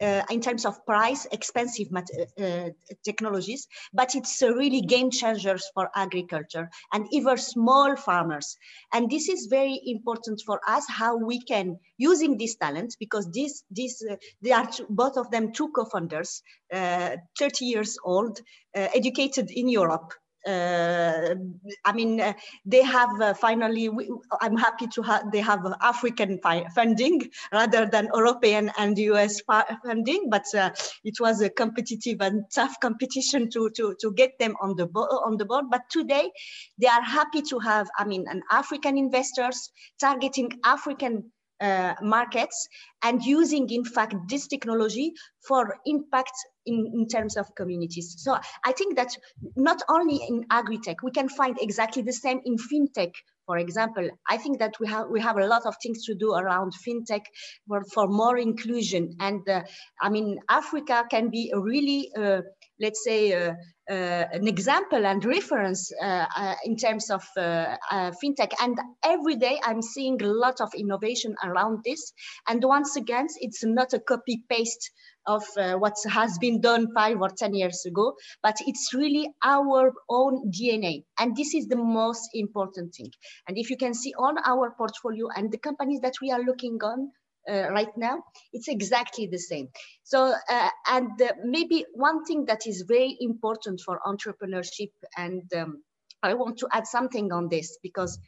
[0.00, 2.02] uh, in terms of price, expensive uh,
[2.40, 2.68] uh,
[3.04, 8.56] technologies, but it's really game changers for agriculture and even small farmers.
[8.92, 13.64] And this is very important for us, how we can, using these talents, because this,
[13.70, 16.42] this, uh, they are two, both of them two co-founders,
[16.72, 18.40] uh, 30 years old,
[18.74, 22.32] educated in Europe, uh, I mean, uh,
[22.64, 26.40] they have uh, finally, we, I'm happy to have, they have African
[26.74, 29.40] funding rather than European and US
[29.84, 30.70] funding, but uh,
[31.04, 35.36] it was a competitive and tough competition to, to, to get them on the, on
[35.36, 35.66] the board.
[35.70, 36.30] But today
[36.78, 39.70] they are happy to have, I mean, an African investors
[40.00, 42.68] targeting African uh, markets
[43.02, 45.12] and using in fact this technology
[45.46, 46.32] for impact
[46.66, 48.14] in, in terms of communities.
[48.18, 49.16] So I think that
[49.56, 53.12] not only in agri-tech, we can find exactly the same in fintech,
[53.46, 54.08] for example.
[54.28, 57.22] I think that we have we have a lot of things to do around fintech
[57.66, 59.16] for, for more inclusion.
[59.20, 59.62] And uh,
[60.00, 62.42] I mean, Africa can be a really, uh,
[62.80, 63.54] let's say, uh,
[63.90, 68.52] uh, an example and reference uh, in terms of fintech.
[68.60, 72.12] And every day I'm seeing a lot of innovation around this.
[72.48, 74.90] And once again, it's not a copy paste
[75.26, 79.92] of uh, what has been done five or 10 years ago, but it's really our
[80.08, 81.04] own DNA.
[81.18, 83.10] And this is the most important thing.
[83.46, 86.78] And if you can see on our portfolio and the companies that we are looking
[86.82, 87.12] on,
[87.48, 89.68] uh, right now, it's exactly the same.
[90.02, 95.82] So, uh, and uh, maybe one thing that is very important for entrepreneurship, and um,
[96.22, 98.18] I want to add something on this because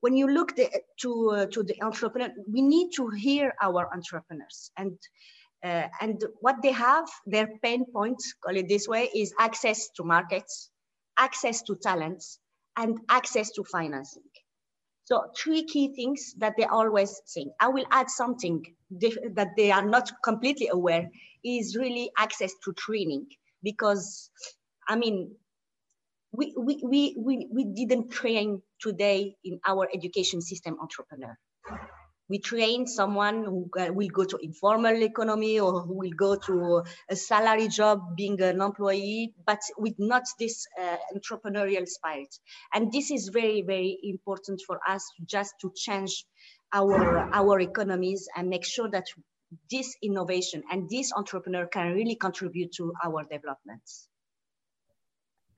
[0.00, 0.70] when you look the,
[1.02, 4.98] to uh, to the entrepreneur, we need to hear our entrepreneurs and.
[5.64, 10.02] Uh, and what they have, their pain points, call it this way, is access to
[10.02, 10.70] markets,
[11.16, 12.40] access to talents,
[12.76, 14.24] and access to financing.
[15.04, 17.46] So three key things that they always say.
[17.60, 21.10] I will add something that they are not completely aware
[21.44, 23.26] is really access to training
[23.62, 24.30] because
[24.88, 25.34] I mean,
[26.32, 31.36] we, we, we, we, we didn't train today in our education system entrepreneur
[32.32, 33.68] we train someone who
[33.98, 38.62] will go to informal economy or who will go to a salary job being an
[38.62, 42.34] employee, but with not this uh, entrepreneurial spirit.
[42.72, 46.24] And this is very, very important for us just to change
[46.72, 49.04] our, our economies and make sure that
[49.70, 54.08] this innovation and this entrepreneur can really contribute to our developments.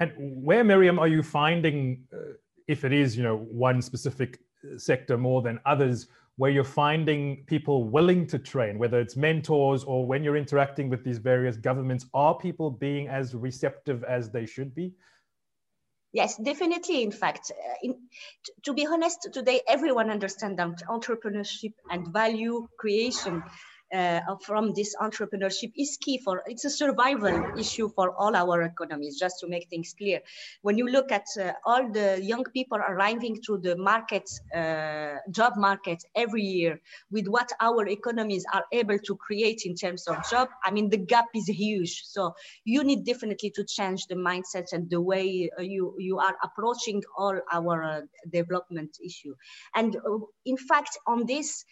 [0.00, 2.32] And where, Miriam, are you finding, uh,
[2.66, 4.40] if it is, you know, one specific
[4.76, 10.06] sector more than others, where you're finding people willing to train, whether it's mentors or
[10.06, 14.74] when you're interacting with these various governments, are people being as receptive as they should
[14.74, 14.92] be?
[16.12, 17.02] Yes, definitely.
[17.02, 17.96] In fact, uh, in,
[18.62, 23.42] to be honest, today everyone understands that entrepreneurship and value creation
[23.94, 29.18] uh, from this entrepreneurship is key for it's a survival issue for all our economies
[29.18, 30.20] just to make things clear.
[30.62, 35.54] When you look at uh, all the young people arriving to the market uh, job
[35.56, 36.80] market every year
[37.10, 40.96] with what our economies are able to create in terms of job i mean the
[40.96, 42.02] gap is huge.
[42.04, 46.36] So you need definitely to change the mindset and the way uh, you you are
[46.42, 49.34] approaching all our uh, development issue.
[49.74, 51.64] And uh, in fact on this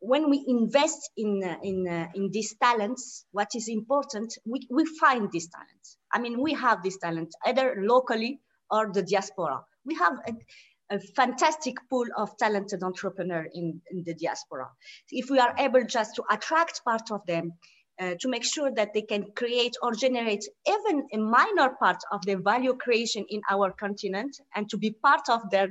[0.00, 4.84] when we invest in uh, in uh, in these talents, what is important, we, we
[5.00, 5.98] find these talents.
[6.12, 9.62] I mean, we have these talents either locally or the diaspora.
[9.84, 14.68] We have a, a fantastic pool of talented entrepreneurs in, in the diaspora.
[15.10, 17.52] If we are able just to attract part of them
[18.00, 22.24] uh, to make sure that they can create or generate even a minor part of
[22.26, 25.68] the value creation in our continent and to be part of their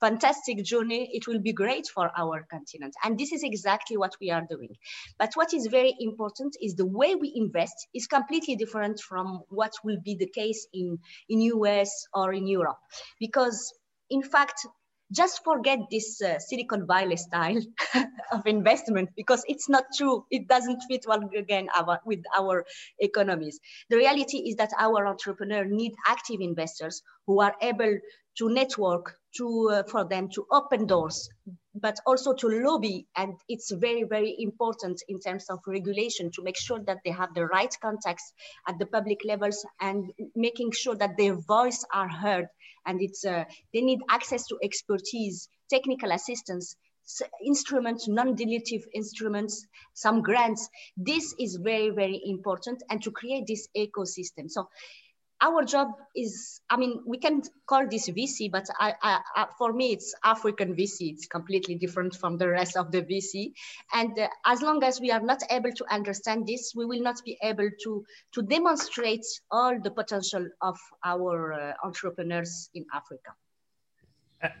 [0.00, 2.94] fantastic journey, it will be great for our continent.
[3.02, 4.76] And this is exactly what we are doing.
[5.18, 9.72] But what is very important is the way we invest is completely different from what
[9.82, 12.78] will be the case in, in US or in Europe.
[13.18, 13.72] Because
[14.10, 14.66] in fact,
[15.12, 17.60] just forget this uh, Silicon Valley style
[18.32, 20.24] of investment because it's not true.
[20.30, 22.64] It doesn't fit well again our, with our
[22.98, 23.60] economies.
[23.90, 27.98] The reality is that our entrepreneurs need active investors who are able
[28.38, 31.28] to network, to uh, for them to open doors,
[31.74, 33.06] but also to lobby.
[33.16, 37.34] And it's very, very important in terms of regulation to make sure that they have
[37.34, 38.32] the right contacts
[38.66, 42.46] at the public levels and making sure that their voice are heard
[42.86, 46.76] and it's uh, they need access to expertise, technical assistance,
[47.44, 50.68] instruments, non-dilutive instruments, some grants.
[50.96, 54.48] This is very, very important and to create this ecosystem.
[54.48, 54.68] So
[55.44, 59.72] our job is, I mean, we can call this VC, but I, I, I, for
[59.74, 61.12] me, it's African VC.
[61.12, 63.52] It's completely different from the rest of the VC.
[63.92, 67.22] And uh, as long as we are not able to understand this, we will not
[67.24, 73.32] be able to, to demonstrate all the potential of our uh, entrepreneurs in Africa.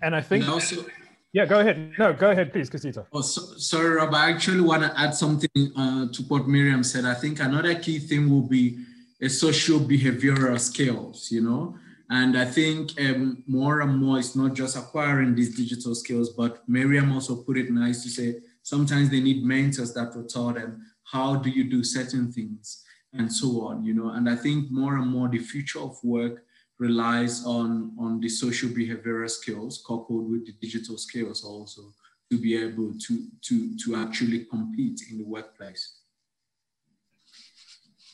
[0.02, 0.44] And I think...
[0.44, 0.84] And also,
[1.32, 1.92] yeah, go ahead.
[1.98, 3.06] No, go ahead, please, Kizito.
[3.10, 4.12] Oh, so, sorry, Rob.
[4.14, 7.06] I actually want to add something uh, to what Miriam said.
[7.06, 8.84] I think another key thing will be
[9.24, 11.76] a social behavioral skills, you know.
[12.10, 16.68] And I think um, more and more it's not just acquiring these digital skills, but
[16.68, 20.84] Miriam also put it nice to say sometimes they need mentors that will tell them
[21.04, 22.84] how do you do certain things
[23.14, 24.10] and so on, you know.
[24.10, 26.44] And I think more and more the future of work
[26.78, 31.82] relies on, on the social behavioral skills coupled with the digital skills also
[32.30, 36.00] to be able to, to, to actually compete in the workplace.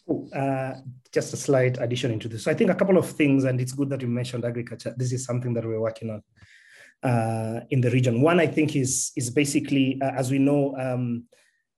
[0.09, 0.75] Uh,
[1.13, 2.45] just a slight addition into this.
[2.45, 4.95] So I think a couple of things, and it's good that you mentioned agriculture.
[4.97, 6.23] This is something that we're working on
[7.11, 8.21] uh, in the region.
[8.21, 11.25] One, I think, is is basically, uh, as we know, um,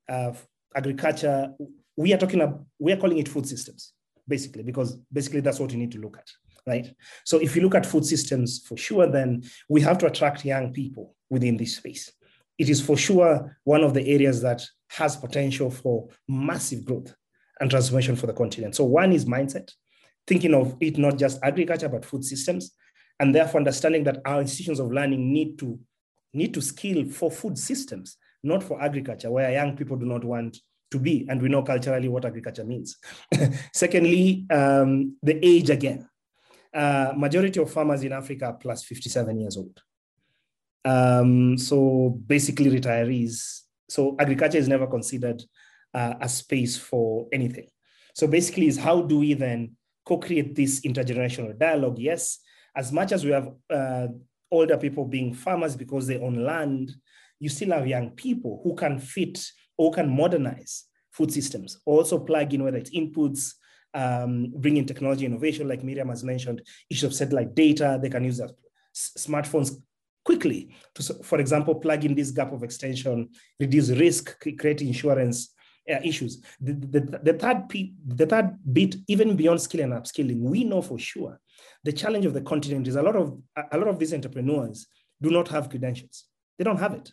[0.08, 0.32] uh,
[0.74, 1.52] agriculture.
[1.96, 3.92] We are talking about, we are calling it food systems,
[4.26, 6.28] basically, because basically that's what you need to look at,
[6.66, 6.94] right?
[7.24, 10.72] So if you look at food systems, for sure, then we have to attract young
[10.72, 12.10] people within this space.
[12.56, 17.14] It is for sure one of the areas that has potential for massive growth
[17.62, 18.74] and transformation for the continent.
[18.74, 19.70] So one is mindset,
[20.26, 22.72] thinking of it not just agriculture, but food systems,
[23.20, 25.78] and therefore understanding that our institutions of learning need to
[26.34, 30.58] need to skill for food systems, not for agriculture, where young people do not want
[30.90, 32.96] to be, and we know culturally what agriculture means.
[33.72, 36.08] Secondly, um, the age again.
[36.74, 39.80] Uh, majority of farmers in Africa are plus 57 years old.
[40.84, 43.60] Um, so basically retirees.
[43.88, 45.42] So agriculture is never considered
[45.94, 47.68] uh, a space for anything.
[48.14, 51.98] So basically, is how do we then co-create this intergenerational dialogue?
[51.98, 52.38] Yes,
[52.74, 54.08] as much as we have uh,
[54.50, 56.92] older people being farmers because they own land,
[57.38, 59.44] you still have young people who can fit
[59.76, 61.80] or can modernize food systems.
[61.86, 63.52] Also plug in whether it's inputs,
[63.94, 68.24] um, bring in technology innovation, like Miriam has mentioned, issues of satellite data, they can
[68.24, 68.52] use that
[68.94, 69.76] smartphones
[70.24, 73.28] quickly to, for example, plug in this gap of extension,
[73.58, 75.52] reduce risk, create insurance
[75.90, 76.42] uh, issues.
[76.60, 77.68] The, the, the, third
[78.06, 81.40] the third bit, even beyond skill and upskilling, we know for sure
[81.84, 83.36] the challenge of the continent is a lot of
[83.72, 84.86] a lot of these entrepreneurs
[85.20, 86.24] do not have credentials.
[86.58, 87.12] They don't have it.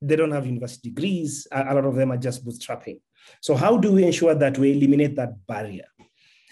[0.00, 1.46] They don't have university degrees.
[1.50, 3.00] A lot of them are just bootstrapping.
[3.40, 5.86] So how do we ensure that we eliminate that barrier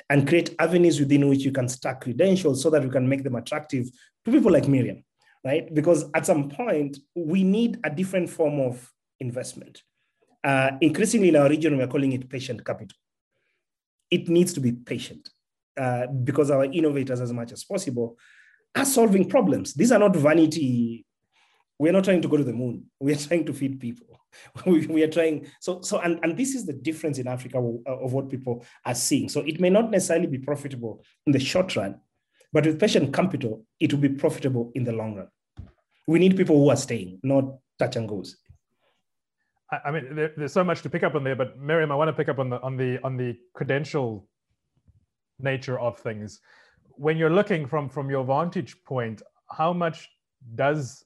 [0.09, 3.37] and create avenues within which you can stack credentials so that we can make them
[3.37, 3.91] attractive
[4.25, 5.05] to people like Miriam,
[5.45, 5.73] right?
[5.75, 8.91] Because at some point we need a different form of
[9.21, 9.83] investment
[10.45, 12.97] uh, increasingly in our region, we're calling it patient capital.
[14.11, 15.29] It needs to be patient
[15.77, 18.19] uh, because our innovators, as much as possible,
[18.75, 19.75] are solving problems.
[19.75, 21.05] These are not vanity.
[21.79, 22.85] We're not trying to go to the moon.
[23.01, 24.07] We are trying to feed people.
[24.67, 25.47] We, we are trying.
[25.61, 28.95] So, so and, and this is the difference in Africa of, of what people are
[28.95, 29.29] seeing.
[29.29, 32.01] So it may not necessarily be profitable in the short run,
[32.53, 35.29] but with patient capital, it will be profitable in the long run.
[36.07, 37.45] We need people who are staying, not
[37.79, 38.37] touch and goes.
[39.85, 42.09] I mean, there, there's so much to pick up on there, but Miriam, I want
[42.09, 44.29] to pick up on the on the on the credential
[45.39, 46.41] nature of things.
[46.97, 50.09] When you're looking from from your vantage point how much
[50.55, 51.05] does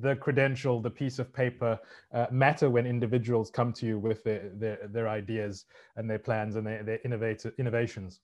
[0.00, 1.78] the credential the piece of paper
[2.12, 6.56] uh, matter when individuals come to you with their their, their ideas and their plans
[6.56, 8.20] and their, their innovative innovations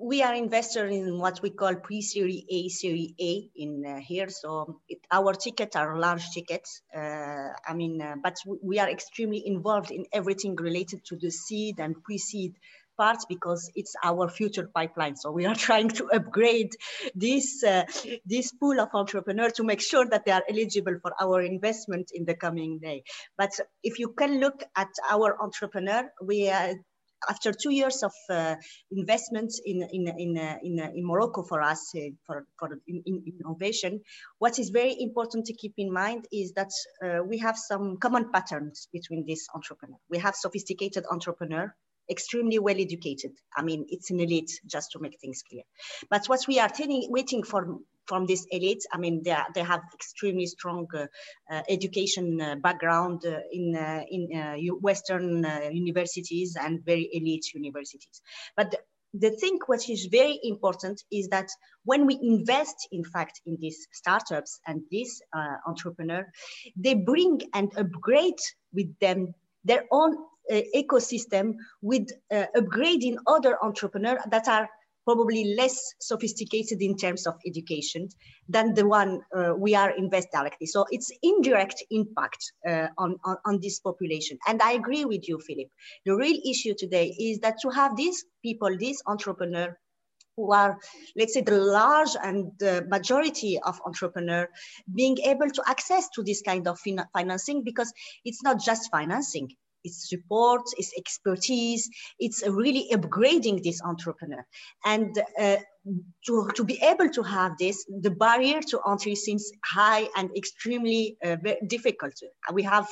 [0.00, 4.28] we are investors in what we call pre-series A, Series A in uh, here.
[4.28, 6.80] So it, our tickets are large tickets.
[6.94, 11.80] Uh, I mean, uh, but we are extremely involved in everything related to the seed
[11.80, 12.54] and pre-seed
[12.96, 15.16] parts because it's our future pipeline.
[15.16, 16.74] So we are trying to upgrade
[17.14, 17.84] this, uh,
[18.24, 22.24] this pool of entrepreneurs to make sure that they are eligible for our investment in
[22.24, 23.02] the coming day.
[23.36, 23.50] But
[23.82, 26.74] if you can look at our entrepreneur, we uh,
[27.28, 28.56] after two years of uh,
[28.90, 33.02] investments in in in uh, in, uh, in, Morocco for us uh, for for in,
[33.06, 34.00] in innovation,
[34.38, 36.70] what is very important to keep in mind is that
[37.26, 40.00] we have some common patterns between these entrepreneurs.
[40.08, 41.74] We have sophisticated entrepreneur
[42.10, 43.32] extremely well educated.
[43.56, 45.62] I mean, it's an elite, just to make things clear.
[46.08, 47.78] But what we are telling, waiting for
[48.08, 51.06] from this elite, I mean, they, are, they have extremely strong uh,
[51.50, 58.22] uh, education uh, background uh, in, uh, in uh, Western universities and very elite universities.
[58.56, 58.78] But the,
[59.14, 61.48] the thing which is very important is that
[61.84, 65.22] when we invest, in fact, in these startups and these
[65.66, 66.26] entrepreneurs,
[66.76, 68.40] they bring and upgrade
[68.72, 69.34] with them
[69.64, 70.16] their own
[70.50, 74.68] uh, ecosystem with uh, upgrading other entrepreneurs that are
[75.08, 78.10] probably less sophisticated in terms of education
[78.46, 80.66] than the one uh, we are invest directly.
[80.66, 84.36] So it's indirect impact uh, on, on, on, this population.
[84.46, 85.68] And I agree with you, Philip.
[86.04, 89.76] The real issue today is that to have these people, these entrepreneurs,
[90.36, 90.78] who are,
[91.16, 94.48] let's say, the large and the majority of entrepreneurs
[94.94, 97.90] being able to access to this kind of fin financing because
[98.26, 99.48] it's not just financing
[99.88, 101.88] its support, its expertise.
[102.18, 104.44] It's really upgrading this entrepreneur.
[104.84, 105.56] And uh,
[106.26, 111.16] to, to be able to have this, the barrier to entry seems high and extremely
[111.24, 111.36] uh,
[111.66, 112.14] difficult.
[112.52, 112.88] We have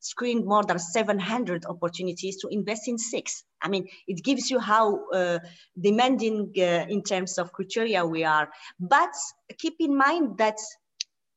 [0.00, 3.44] screened more than 700 opportunities to invest in six.
[3.62, 5.38] I mean, it gives you how uh,
[5.80, 8.48] demanding uh, in terms of criteria we are.
[8.80, 9.14] But
[9.58, 10.58] keep in mind that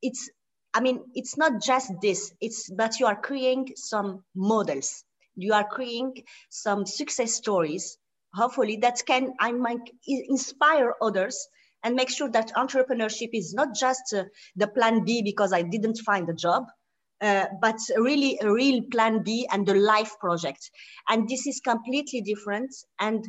[0.02, 0.30] it's
[0.74, 5.04] I mean, it's not just this, it's that you are creating some models.
[5.36, 7.98] You are creating some success stories,
[8.34, 11.48] hopefully that can I might inspire others
[11.84, 15.98] and make sure that entrepreneurship is not just uh, the plan B because I didn't
[16.06, 16.66] find a job,
[17.22, 20.70] uh, but really a real plan B and the life project.
[21.10, 22.74] And this is completely different.
[23.00, 23.26] And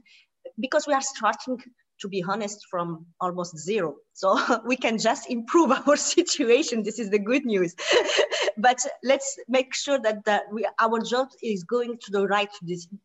[0.61, 1.59] because we are starting
[2.03, 3.95] to be honest, from almost zero.
[4.13, 6.83] So we can just improve our situation.
[6.83, 7.75] This is the good news.
[8.59, 12.51] but let's make sure that, we, our job is going to the right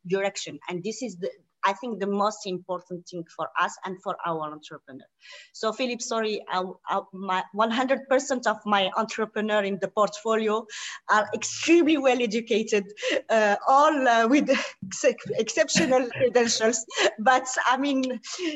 [0.08, 0.60] direction.
[0.68, 1.30] And this is the,
[1.68, 5.10] I think the most important thing for us and for our entrepreneur.
[5.52, 10.66] So Philip, sorry, I, I, my 100% of my entrepreneur in the portfolio
[11.12, 12.86] are extremely well educated,
[13.30, 15.06] uh, all uh, with ex
[15.44, 16.86] exceptional credentials.
[17.20, 18.02] But I mean,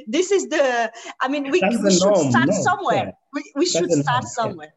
[0.07, 0.89] this is the,
[1.19, 3.05] I mean, we, we should start no, somewhere.
[3.05, 3.11] Yeah.
[3.33, 4.73] We, we should start somewhere.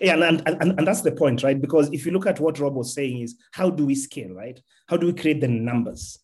[0.00, 1.60] Yeah, and, and, and, and that's the point, right?
[1.60, 4.60] Because if you look at what Rob was saying is how do we scale, right?
[4.88, 6.18] How do we create the numbers?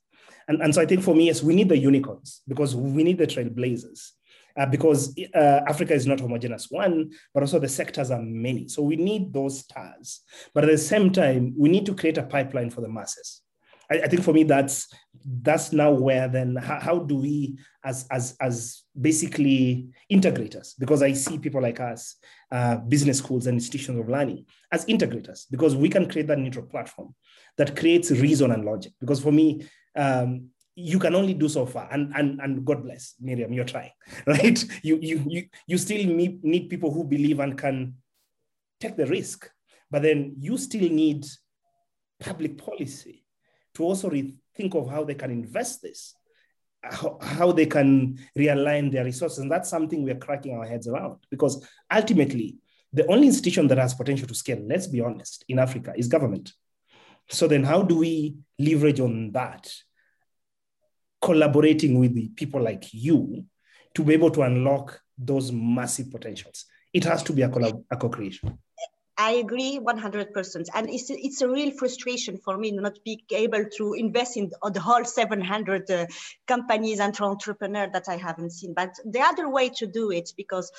[0.48, 3.18] And, and so I think for me, yes, we need the unicorns because we need
[3.18, 4.10] the trailblazers.
[4.54, 8.68] Uh, because uh, Africa is not homogeneous, one, but also the sectors are many.
[8.68, 10.20] So we need those stars.
[10.52, 13.40] But at the same time, we need to create a pipeline for the masses.
[13.92, 14.88] I, I think for me, that's
[15.24, 21.12] that's now where then how, how, do we as as as basically integrators because i
[21.12, 22.16] see people like us
[22.50, 26.66] uh, business schools and institutions of learning as integrators because we can create that neutral
[26.66, 27.14] platform
[27.56, 29.64] that creates reason and logic because for me
[29.96, 33.90] um, you can only do so far and and and god bless miriam you're trying
[34.26, 34.64] right?
[34.82, 37.94] You you you, you still need, need people who believe and can
[38.80, 39.50] take the risk
[39.90, 41.26] but then you still need
[42.20, 43.24] public policy
[43.74, 44.10] to also
[44.54, 46.14] think of how they can invest this
[46.82, 51.18] how, how they can realign their resources and that's something we're cracking our heads around
[51.30, 52.56] because ultimately
[52.92, 56.52] the only institution that has potential to scale let's be honest in africa is government
[57.32, 59.72] so then how do we leverage on that?
[61.20, 63.46] Collaborating with the people like you
[63.94, 66.66] to be able to unlock those massive potentials.
[66.92, 68.58] It has to be a, collab- a co-creation.
[69.18, 70.68] I agree 100%.
[70.74, 74.80] And it's, it's a real frustration for me not being able to invest in the
[74.80, 76.06] whole 700 uh,
[76.48, 78.74] companies and entrepreneurs that I haven't seen.
[78.74, 80.72] But the other way to do it, because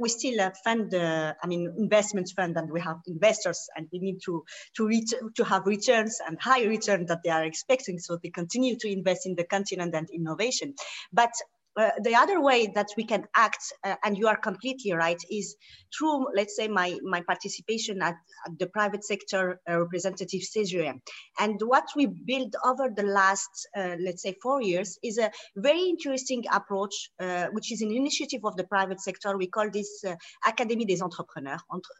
[0.00, 3.98] we still uh, fund, uh, I mean, investment fund, and we have investors, and we
[3.98, 4.44] need to
[4.76, 7.98] to reach to have returns and high return that they are expecting.
[7.98, 10.74] So they continue to invest in the continent and innovation.
[11.12, 11.32] But
[11.76, 15.56] uh, the other way that we can act, uh, and you are completely right, is
[15.96, 18.16] through, let's say, my, my participation at,
[18.46, 21.00] at the private sector uh, representative CGEM.
[21.38, 25.82] And what we built over the last, uh, let's say, four years is a very
[25.82, 29.36] interesting approach, uh, which is an initiative of the private sector.
[29.36, 30.04] We call this
[30.46, 31.92] Académie des Entrepreneurs, entre,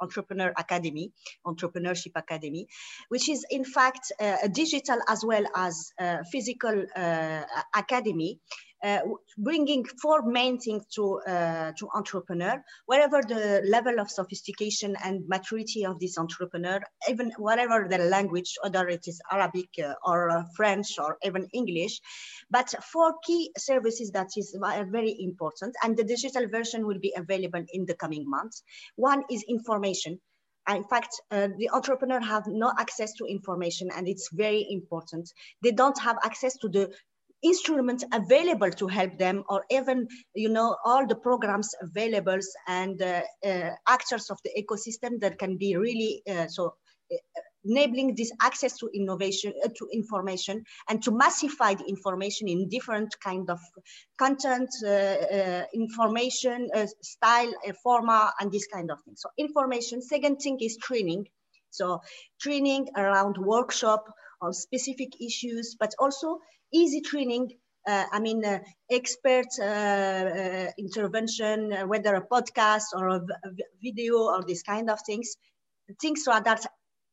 [0.00, 1.12] Entrepreneur Academy,
[1.46, 2.66] Entrepreneurship Academy,
[3.08, 5.92] which is in fact a digital as well as
[6.30, 6.84] physical
[7.74, 8.38] academy
[8.84, 9.00] uh,
[9.36, 15.84] bringing four main things to uh, to entrepreneur, whatever the level of sophistication and maturity
[15.84, 20.98] of this entrepreneur, even whatever the language, whether it is Arabic uh, or uh, French
[20.98, 22.00] or even English,
[22.50, 24.56] but four key services that is
[24.92, 28.62] very important, and the digital version will be available in the coming months.
[28.96, 30.20] One is information
[30.76, 35.32] in fact, uh, the entrepreneur have no access to information and it's very important.
[35.62, 36.92] They don't have access to the
[37.42, 43.22] instruments available to help them or even you know all the programs available and uh,
[43.46, 46.74] uh, actors of the ecosystem that can be really uh, so
[47.12, 47.16] uh,
[47.64, 53.14] enabling this access to innovation uh, to information and to massify the information in different
[53.22, 53.60] kind of
[54.18, 54.70] content
[55.74, 56.68] information
[57.02, 59.14] style format and this kind of thing.
[59.16, 61.26] So information second thing is training.
[61.70, 62.00] So
[62.40, 64.04] training around workshop
[64.40, 66.38] on specific issues but also
[66.72, 67.50] easy training
[67.88, 68.58] uh, I mean, uh,
[68.90, 73.20] expert uh, uh intervention, uh, whether a podcast or a,
[73.82, 75.36] video or this kind of things,
[76.00, 76.58] things that are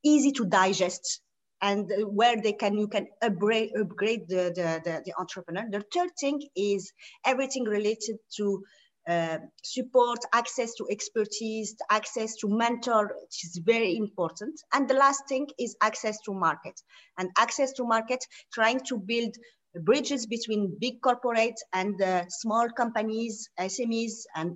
[0.03, 1.21] easy to digest
[1.61, 5.65] and where they can you can upgrade, upgrade the, the, the, the entrepreneur.
[5.71, 6.91] The third thing is
[7.25, 8.63] everything related to
[9.07, 14.59] uh, support, access to expertise, access to mentor, which is very important.
[14.73, 16.79] And the last thing is access to market.
[17.17, 19.35] And access to market, trying to build
[19.83, 24.55] bridges between big corporates and uh, small companies, SMEs, and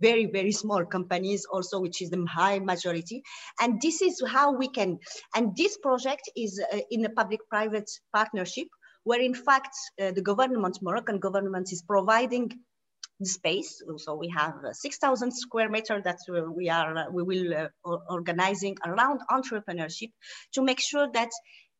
[0.00, 3.22] very, very small companies also, which is the high majority.
[3.60, 4.98] And this is how we can,
[5.36, 8.68] and this project is uh, in a public-private partnership,
[9.04, 12.50] where in fact, uh, the government, Moroccan government is providing
[13.24, 13.82] space.
[13.98, 16.18] So we have uh, 6,000 square meter that
[16.54, 20.12] we are, uh, we will uh, organizing around entrepreneurship
[20.54, 21.30] to make sure that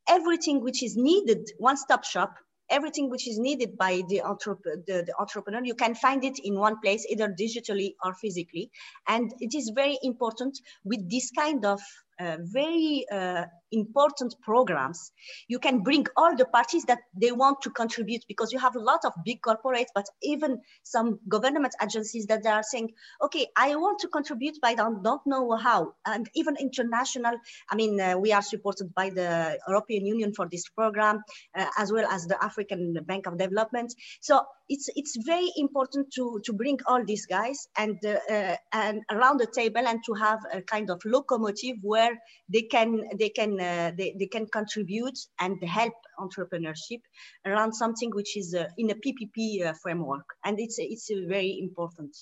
[0.08, 2.34] everything which is needed, one-stop shop,
[2.70, 6.58] everything which is needed by the, entrep the, the, entrepreneur, you can find it in
[6.58, 8.70] one place, either digitally or physically.
[9.06, 11.80] And it is very important with this kind of
[12.18, 15.12] uh, very uh, important programs,
[15.48, 18.80] you can bring all the parties that they want to contribute because you have a
[18.80, 22.90] lot of big corporates, but even some government agencies that they are saying,
[23.22, 25.94] okay, I want to contribute, but I don't, don't know how.
[26.06, 27.34] And even international,
[27.70, 31.22] I mean, uh, we are supported by the European Union for this program,
[31.56, 33.92] uh, as well as the African Bank of Development.
[34.20, 39.02] So it's it's very important to to bring all these guys and uh, uh, and
[39.10, 42.18] around the table and to have a kind of locomotive where
[42.48, 43.60] they can they can
[43.96, 47.00] they, they can contribute and help entrepreneurship
[47.46, 52.14] around something which is uh, in a PPP uh, framework and it's it's very important.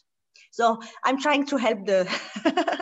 [0.52, 2.08] So I'm trying to help the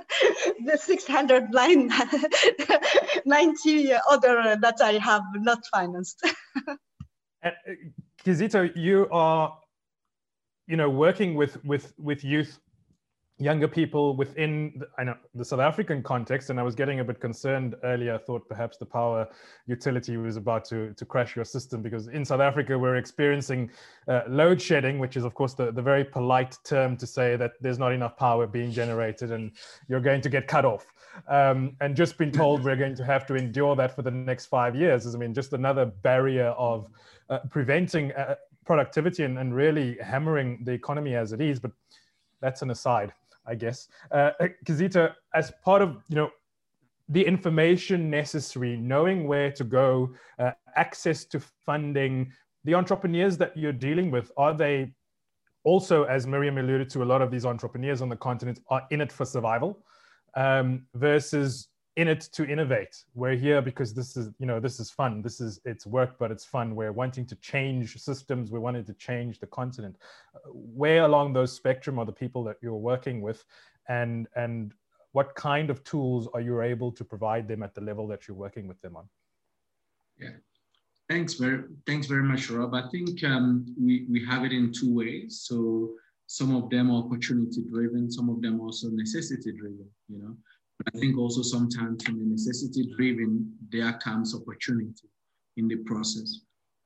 [0.64, 1.88] the 600 line
[3.26, 6.22] 90 other that I have not financed.
[8.24, 9.58] Kizito, you are,
[10.66, 12.58] you know, working with with with youth,
[13.38, 17.04] younger people within the, I know the South African context, and I was getting a
[17.04, 18.14] bit concerned earlier.
[18.14, 19.28] I thought perhaps the power
[19.66, 23.70] utility was about to to crash your system because in South Africa we're experiencing
[24.08, 27.52] uh, load shedding, which is of course the the very polite term to say that
[27.60, 29.52] there's not enough power being generated and
[29.88, 30.86] you're going to get cut off.
[31.26, 34.46] Um, and just been told we're going to have to endure that for the next
[34.46, 36.88] five years is, I mean, just another barrier of
[37.30, 41.58] uh, preventing uh, productivity and, and, really hammering the economy as it is.
[41.58, 41.72] But
[42.40, 43.12] that's an aside,
[43.48, 43.88] I guess.
[44.10, 44.30] Uh,
[44.64, 46.30] Kizito, as part of you know
[47.08, 52.30] the information necessary, knowing where to go, uh, access to funding,
[52.64, 54.92] the entrepreneurs that you're dealing with, are they
[55.64, 59.00] also, as Miriam alluded to, a lot of these entrepreneurs on the continent are in
[59.00, 59.82] it for survival
[60.34, 61.68] um, versus
[61.98, 63.04] in it to innovate.
[63.16, 65.20] We're here because this is, you know, this is fun.
[65.20, 66.76] This is it's work, but it's fun.
[66.76, 68.52] We're wanting to change systems.
[68.52, 69.96] We're wanting to change the continent.
[70.46, 73.44] Where along those spectrum are the people that you're working with,
[73.88, 74.72] and and
[75.10, 78.36] what kind of tools are you able to provide them at the level that you're
[78.36, 79.08] working with them on?
[80.20, 80.36] Yeah,
[81.10, 82.74] thanks very thanks very much, Rob.
[82.74, 85.40] I think um, we we have it in two ways.
[85.48, 85.90] So
[86.28, 89.88] some of them are opportunity driven, some of them also necessity driven.
[90.08, 90.36] You know
[90.78, 95.08] but I think also sometimes from the necessity driven, there comes opportunity
[95.56, 96.40] in the process.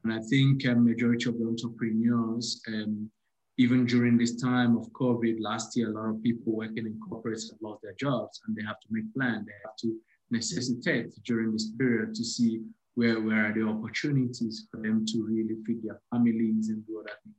[0.05, 3.11] And I think a majority of the entrepreneurs, um,
[3.59, 7.51] even during this time of COVID last year, a lot of people working in corporates
[7.51, 9.47] have lost their jobs and they have to make plans.
[9.47, 9.95] They have to
[10.31, 12.63] necessitate during this period to see
[12.95, 17.17] where, where are the opportunities for them to really feed their families and do other
[17.23, 17.37] things.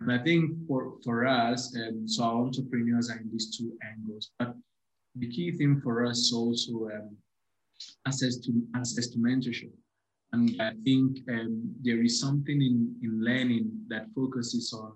[0.00, 4.30] And I think for, for us, um, so our entrepreneurs are in these two angles.
[4.38, 4.54] But
[5.16, 7.16] the key thing for us also um,
[8.06, 9.72] access to access to mentorship.
[10.32, 14.92] And I think um, there is something in, in learning that focuses on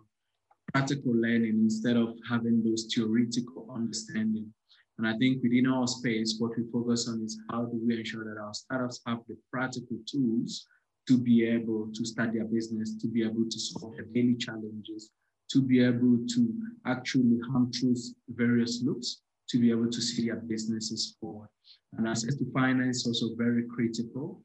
[0.73, 4.53] practical learning instead of having those theoretical understanding.
[4.99, 8.25] And I think within our space, what we focus on is how do we ensure
[8.25, 10.67] that our startups have the practical tools
[11.07, 15.11] to be able to start their business, to be able to solve their daily challenges,
[15.51, 16.55] to be able to
[16.87, 17.95] actually hunt through
[18.31, 21.49] various loops to be able to see their businesses forward.
[21.97, 24.43] And access to finance is also very critical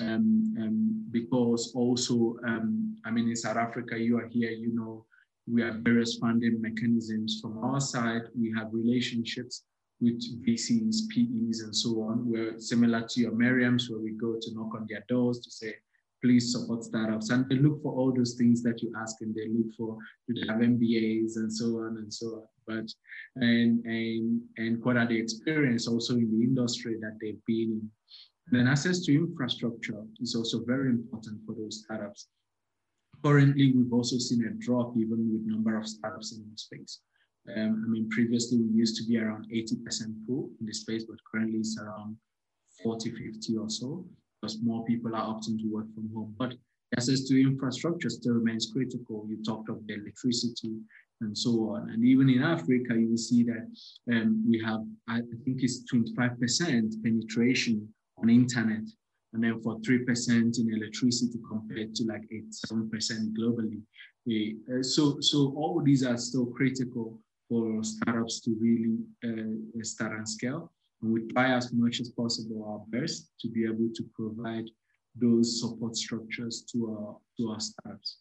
[0.00, 5.04] um, um, because also, um, I mean, in South Africa, you are here, you know,
[5.50, 7.40] we have various funding mechanisms.
[7.40, 9.64] From our side, we have relationships
[10.00, 12.28] with VCs, PEs, and so on.
[12.28, 15.74] We're similar to your Miriams, where we go to knock on their doors to say,
[16.22, 17.30] please support startups.
[17.30, 19.98] And they look for all those things that you ask, and they look for,
[20.28, 22.42] do they have MBAs and so on and so on.
[22.66, 22.86] But
[23.36, 27.90] and and and what are the experience also in the industry that they've been in.
[28.48, 32.28] And then access to infrastructure is also very important for those startups.
[33.24, 37.00] Currently, we've also seen a drop even with number of startups in the space.
[37.48, 41.16] Um, I mean, previously we used to be around 80% full in the space, but
[41.30, 42.16] currently it's around
[42.82, 44.04] 40, 50 or so
[44.40, 46.34] because more people are opting to work from home.
[46.38, 46.54] But
[46.96, 49.26] access to infrastructure still remains critical.
[49.28, 50.78] You talked of the electricity
[51.22, 51.90] and so on.
[51.90, 53.66] And even in Africa, you will see that
[54.12, 58.84] um, we have, I think it's 25% penetration on internet,
[59.32, 63.80] and then for 3% in electricity compared to like 8 7% globally.
[64.28, 67.18] Uh, so, so all these are still critical
[67.48, 70.70] for startups to really uh, start and scale.
[71.02, 74.66] And we try as much as possible our best to be able to provide
[75.16, 78.18] those support structures to our, to our startups.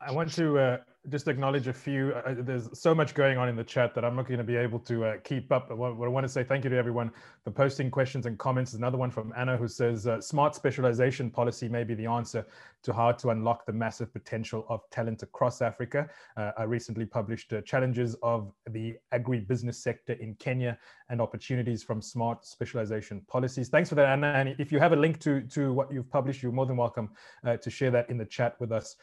[0.00, 0.76] I want to uh,
[1.08, 2.12] just acknowledge a few.
[2.14, 4.44] Uh, uh, there's so much going on in the chat that I'm not going to
[4.44, 5.68] be able to uh, keep up.
[5.68, 7.10] But What, I want to say thank you to everyone
[7.44, 8.74] for posting questions and comments.
[8.74, 12.46] Another one from Anna who says uh, smart specialization policy may be the answer
[12.82, 16.08] to how to unlock the massive potential of talent across Africa.
[16.36, 20.78] Uh, I recently published challenges of the agribusiness sector in Kenya
[21.10, 23.68] and opportunities from smart specialization policies.
[23.68, 24.28] Thanks for that, Anna.
[24.28, 27.10] And if you have a link to, to what you've published, you're more than welcome
[27.44, 28.96] to share that in the chat with us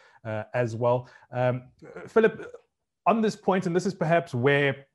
[0.53, 1.09] as well.
[1.31, 1.63] Um,
[2.07, 2.51] Philip,
[3.07, 4.87] on this point, and this is perhaps where,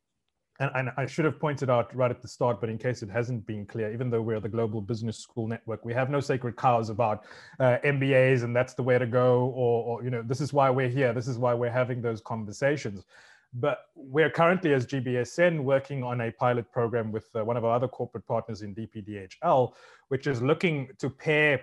[0.59, 3.11] and, and, I should have pointed out right at the start, but in case it
[3.11, 6.57] hasn't been clear, even though we're the Global Business School Network, we have no sacred
[6.57, 7.25] cows about
[7.59, 10.69] uh, MBAs and that's the way to go, or, or, you know, this is why
[10.69, 13.05] we're here, this is why we're having those conversations.
[13.53, 17.75] But we're currently, as GBSN, working on a pilot program with uh, one of our
[17.75, 19.73] other corporate partners in DPDHL,
[20.09, 21.61] which is looking to pair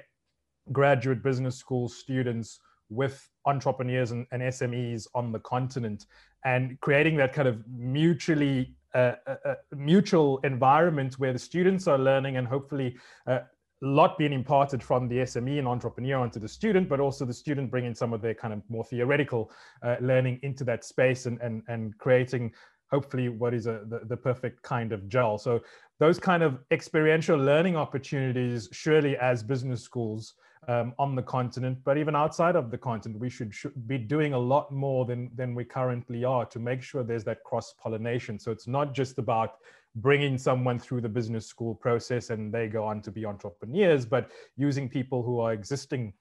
[0.71, 2.59] graduate business school students
[2.89, 6.05] with entrepreneurs and, and, SMEs on the continent
[6.45, 11.97] and creating that kind of mutually uh, uh, uh, mutual environment where the students are
[11.97, 12.95] learning and hopefully
[13.27, 13.43] a uh,
[13.81, 17.69] lot being imparted from the SME and entrepreneur onto the student, but also the student
[17.69, 19.51] bringing some of their kind of more theoretical
[19.83, 22.51] uh, learning into that space and, and, and creating
[22.89, 25.37] hopefully what is a, the, the perfect kind of gel.
[25.37, 25.61] So
[25.99, 30.33] those kind of experiential learning opportunities, surely as business schools,
[30.67, 34.33] um, on the continent, but even outside of the continent, we should, should, be doing
[34.33, 38.37] a lot more than, than we currently are to make sure there's that cross pollination.
[38.37, 39.55] So it's not just about
[39.95, 44.29] bringing someone through the business school process and they go on to be entrepreneurs, but
[44.57, 46.13] using people who are existing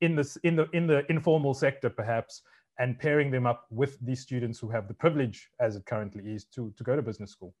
[0.00, 2.42] in this in the in the informal sector perhaps
[2.78, 6.44] and pairing them up with these students who have the privilege as it currently is
[6.44, 7.54] to, to go to business school.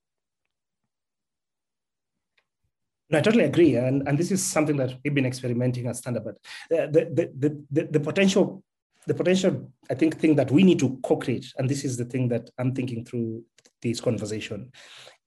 [3.01, 6.24] No, I totally agree, and and this is something that we've been experimenting at Standard.
[6.24, 6.36] But
[6.70, 8.62] the, the, the, the, the potential,
[9.06, 12.28] the potential, I think, thing that we need to co-create, and this is the thing
[12.28, 13.44] that I'm thinking through
[13.82, 14.70] this conversation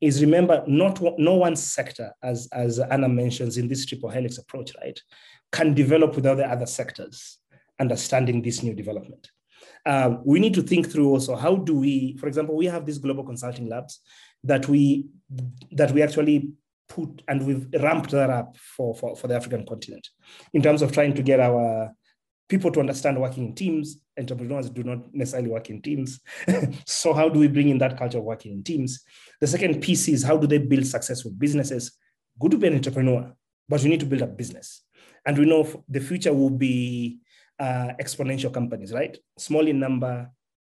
[0.02, 4.72] is remember not no one sector, as, as Anna mentions in this triple helix approach,
[4.82, 5.00] right,
[5.52, 7.40] can develop without the other sectors
[7.80, 9.30] understanding this new development.
[9.86, 12.98] Um, we need to think through also how do we, for example, we have these
[12.98, 14.00] global consulting labs
[14.44, 15.06] that we
[15.72, 16.50] that we actually
[16.88, 20.08] put and we've ramped that up for, for, for the African continent
[20.54, 21.92] in terms of trying to get our
[22.48, 23.98] people to understand working in teams.
[24.18, 26.20] Entrepreneurs do not necessarily work in teams.
[26.86, 29.04] so how do we bring in that culture of working in teams?
[29.42, 31.98] The second piece is how do they build successful businesses?
[32.40, 33.34] Good to be an entrepreneur,
[33.68, 34.84] but you need to build a business.
[35.26, 37.20] And we know the future will be
[37.60, 39.18] uh, exponential companies, right?
[39.38, 40.30] Small in number,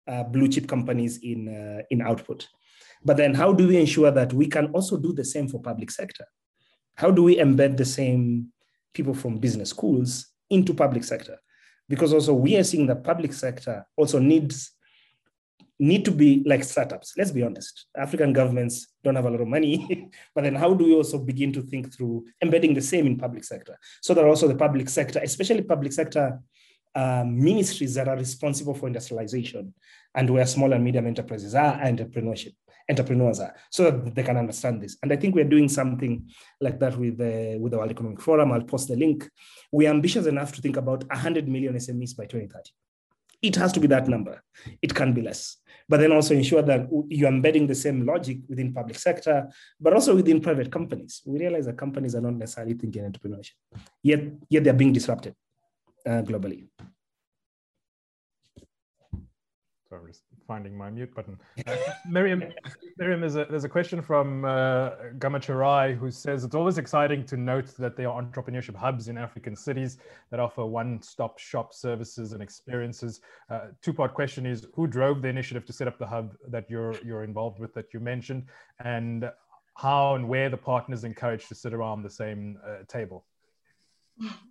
[0.07, 2.49] uh, blue chip companies in, uh, in output.
[3.05, 5.91] But then how do we ensure that we can also do the same for public
[5.91, 6.27] sector?
[6.97, 8.49] How do we embed the same
[8.93, 11.39] people from business schools into public sector?
[11.89, 14.73] Because also we are seeing that public sector also needs
[15.81, 17.15] need to be like startups.
[17.17, 17.87] Let's be honest.
[17.97, 21.53] African governments don't have a lot of money, but then how do we also begin
[21.53, 25.21] to think through embedding the same in public sector so that also the public sector,
[25.23, 26.41] especially public sector
[26.95, 29.73] um, ministries that are responsible for industrialization
[30.15, 32.55] and where small and medium enterprises are entrepreneurship
[32.89, 34.97] entrepreneurs are so that they can understand this.
[35.03, 36.29] And i think we're doing something
[36.61, 38.53] like that with the with the world economic forum.
[38.53, 39.29] I'll post the link.
[39.73, 42.71] We're ambitious enough to think about 100 million smes by 2030
[43.41, 44.43] it has to be that number.
[44.83, 45.59] It can be less.
[45.89, 49.49] But then also ensure that you're embedding the same logic within public sector
[49.81, 51.23] but also within private companies.
[51.25, 53.53] We realize that companies are not necessarily thinking entrepreneurship
[54.03, 55.35] yet yet they're being disrupted
[56.07, 56.67] uh, globally.
[59.89, 60.13] Sorry,
[60.49, 61.39] finding my mute button.
[61.67, 61.77] Uh,
[62.09, 62.43] Miriam,
[62.97, 67.37] Miriam, there's a, there's a question from uh, Gamacharai who says it's always exciting to
[67.37, 69.99] note that there are entrepreneurship hubs in African cities
[70.31, 73.21] that offer one-stop shop services and experiences.
[73.51, 76.97] Uh, two-part question is who drove the initiative to set up the hub that you're
[77.05, 78.47] you're involved with that you mentioned,
[78.83, 79.31] and
[79.77, 83.27] how and where the partners encouraged to sit around the same uh, table.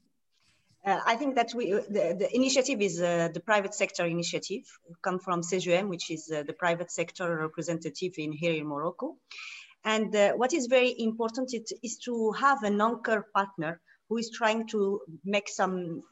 [0.87, 4.63] Uh, I think that we, the, the initiative is uh, the private sector initiative,
[5.01, 9.17] come from CGEM, which is uh, the private sector representative in here in Morocco.
[9.83, 14.31] And uh, what is very important it, is to have an anchor partner who is
[14.31, 16.03] trying to make some,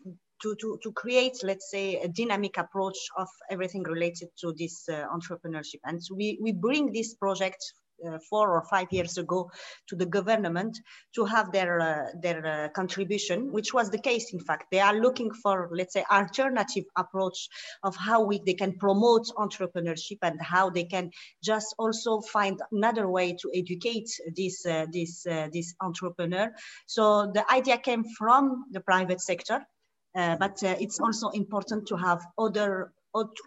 [0.42, 5.06] to, to, to create, let's say, a dynamic approach of everything related to this uh,
[5.08, 5.80] entrepreneurship.
[5.86, 7.64] And so we, we bring this project
[8.04, 9.50] uh, four or five years ago
[9.88, 10.78] to the government
[11.14, 14.34] to have their uh, their uh, contribution, which was the case.
[14.34, 17.48] In fact, they are looking for let's say alternative approach
[17.84, 21.10] of how we they can promote entrepreneurship and how they can
[21.44, 26.52] just also find another way to educate this uh, this uh, this entrepreneur.
[26.88, 29.66] So the idea came from the private sector,
[30.14, 32.92] but it's also important to have other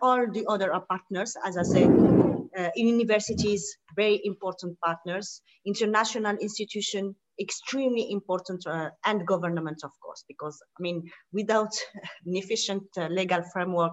[0.01, 8.11] all the other partners, as I said, uh, universities, very important partners, international institution, extremely
[8.11, 11.73] important, uh, and government, of course, because I mean, without
[12.27, 13.93] an efficient uh, legal framework,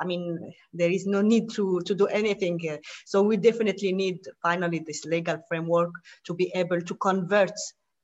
[0.00, 0.38] I mean,
[0.72, 2.58] there is no need to, to do anything.
[3.06, 5.90] So we definitely need finally this legal framework
[6.26, 7.52] to be able to convert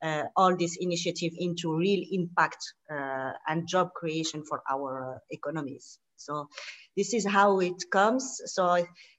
[0.03, 2.59] uh, all this initiative into real impact
[2.91, 5.99] uh, and job creation for our uh, economies.
[6.17, 6.49] So
[6.97, 8.41] this is how it comes.
[8.47, 8.75] So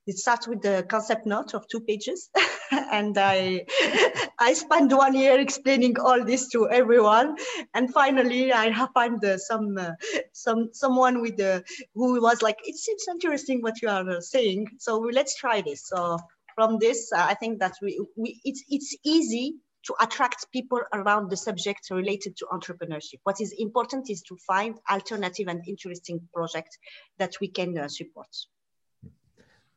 [0.07, 2.29] it starts with the concept note of two pages.
[2.71, 3.65] and I,
[4.39, 7.35] I spent one year explaining all this to everyone.
[7.73, 9.91] And finally I found uh, some, uh,
[10.33, 11.63] some, someone with the,
[11.93, 14.67] who was like, it seems interesting what you are uh, saying.
[14.79, 15.87] So let's try this.
[15.87, 16.17] So
[16.55, 19.57] from this, I think that we, we it's, it's easy
[19.87, 23.19] to attract people around the subject related to entrepreneurship.
[23.23, 26.77] What is important is to find alternative and interesting projects
[27.17, 28.27] that we can uh, support.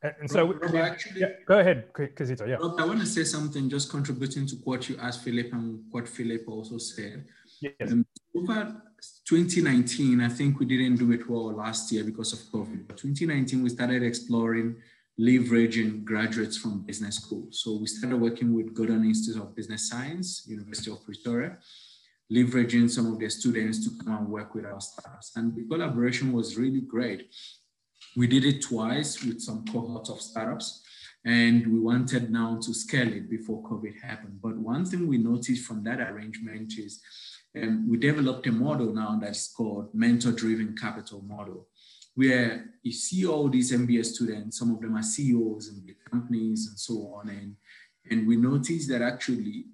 [0.02, 2.48] And so, Rob, actually, yeah, go ahead, Kizito.
[2.48, 2.54] Yeah.
[2.54, 6.08] Rob, I want to say something, just contributing to what you asked Philip and what
[6.08, 7.26] Philip also said.
[7.60, 7.74] Yes.
[7.82, 8.82] Um, over
[9.26, 12.88] 2019, I think we didn't do it well last year because of COVID.
[12.88, 14.76] But 2019, we started exploring
[15.18, 17.46] leveraging graduates from business school.
[17.50, 21.58] So we started working with Gordon Institute of Business Science, University of Pretoria,
[22.32, 25.32] leveraging some of their students to come and work with our startups.
[25.36, 27.28] And the collaboration was really great.
[28.16, 30.82] We did it twice with some cohorts of startups,
[31.24, 34.40] and we wanted now to scale it before COVID happened.
[34.40, 37.02] But one thing we noticed from that arrangement is
[37.60, 41.66] um, we developed a model now that's called mentor-driven capital model
[42.20, 46.66] where you see all these MBA students, some of them are CEOs in big companies
[46.68, 47.30] and so on.
[47.30, 47.56] And,
[48.10, 49.64] and we notice that actually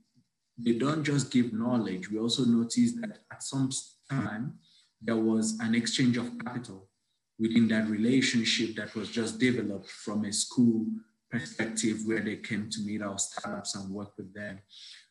[0.56, 2.08] they don't just give knowledge.
[2.08, 3.68] We also notice that at some
[4.08, 4.60] time
[5.02, 6.88] there was an exchange of capital
[7.36, 10.86] within that relationship that was just developed from a school
[11.28, 14.60] perspective where they came to meet our startups and work with them.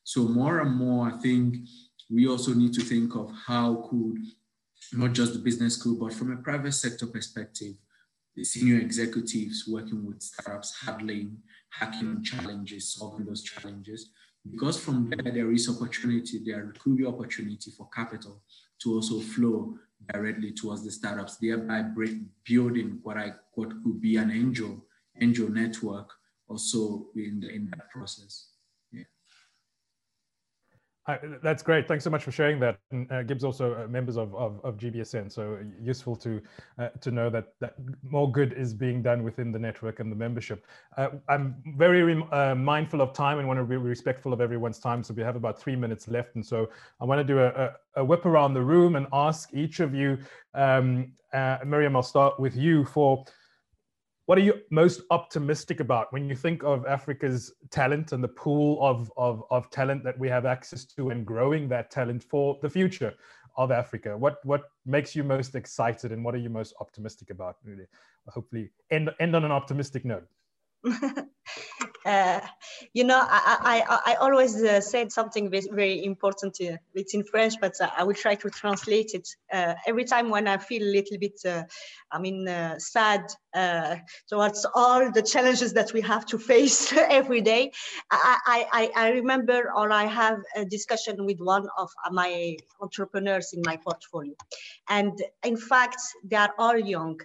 [0.05, 1.57] So more and more, I think
[2.09, 4.19] we also need to think of how could
[4.93, 7.75] not just the business school, but from a private sector perspective,
[8.35, 11.37] the senior executives working with startups, handling,
[11.69, 14.09] hacking challenges, solving those challenges.
[14.49, 18.41] Because from there, there is opportunity, there could be opportunity for capital
[18.83, 19.75] to also flow
[20.13, 21.85] directly towards the startups, thereby
[22.43, 24.85] building what I what could be an angel
[25.21, 26.11] angel network
[26.47, 28.49] also in the, in that process.
[31.07, 31.87] I, that's great.
[31.87, 32.79] Thanks so much for sharing that.
[32.91, 36.41] And, uh, GIBS also uh, members of, of, of, GBSN, so useful to
[36.79, 40.15] uh, to know that, that more good is being done within the network and the
[40.15, 40.65] membership.
[40.97, 45.03] Uh, I'm very uh, mindful of time and want to be respectful of everyone's time.
[45.03, 47.73] So we have about three minutes left, and so I want to do a, a,
[47.97, 50.17] a whip around the room and ask each of you.
[50.55, 53.25] Um, uh, Miriam, I'll start with you for
[54.25, 58.79] what are you most optimistic about when you think of Africa's talent and the pool
[58.81, 62.69] of, of, of talent that we have access to and growing that talent for the
[62.69, 63.13] future
[63.55, 64.17] of Africa?
[64.17, 67.57] What, what makes you most excited and what are you most optimistic about?
[67.63, 67.85] Really?
[68.27, 70.27] Hopefully end, end on an optimistic note.
[72.05, 72.39] Uh,
[72.93, 76.55] you know, I, I, I always uh, said something very important.
[76.61, 79.27] Uh, it's in French, but uh, I will try to translate it.
[79.51, 81.41] Uh, every time when I feel a little bit,
[82.11, 82.47] I mean,
[82.77, 83.25] sad
[84.29, 87.71] towards all the challenges that we have to face every day,
[88.11, 93.63] I, I, I remember or I have a discussion with one of my entrepreneurs in
[93.65, 94.35] my portfolio.
[94.89, 97.19] And in fact, they are all young.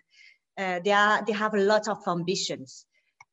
[0.57, 2.87] they, are, they have a lot of ambitions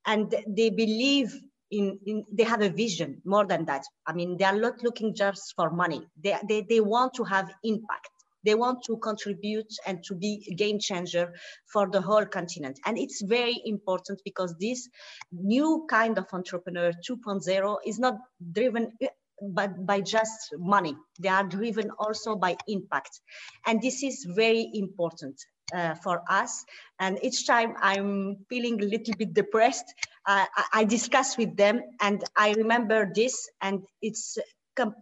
[0.07, 1.35] and they believe
[1.69, 3.83] in, in, they have a vision more than that.
[4.07, 6.01] I mean they are not looking just for money.
[6.23, 8.09] They, they, they want to have impact.
[8.45, 11.33] They want to contribute and to be a game changer
[11.65, 12.79] for the whole continent.
[12.85, 14.87] And it's very important because this
[15.33, 18.15] new kind of entrepreneur 2.0 is not
[18.53, 19.07] driven eh,
[19.41, 20.95] but by just money.
[21.19, 23.19] They are driven also by impact.
[23.65, 25.41] And this is very important
[25.73, 26.65] uh, for us.
[26.99, 29.85] And each time I'm feeling a little bit depressed,
[30.25, 34.37] uh, I, I, discuss with them and I remember this and it's,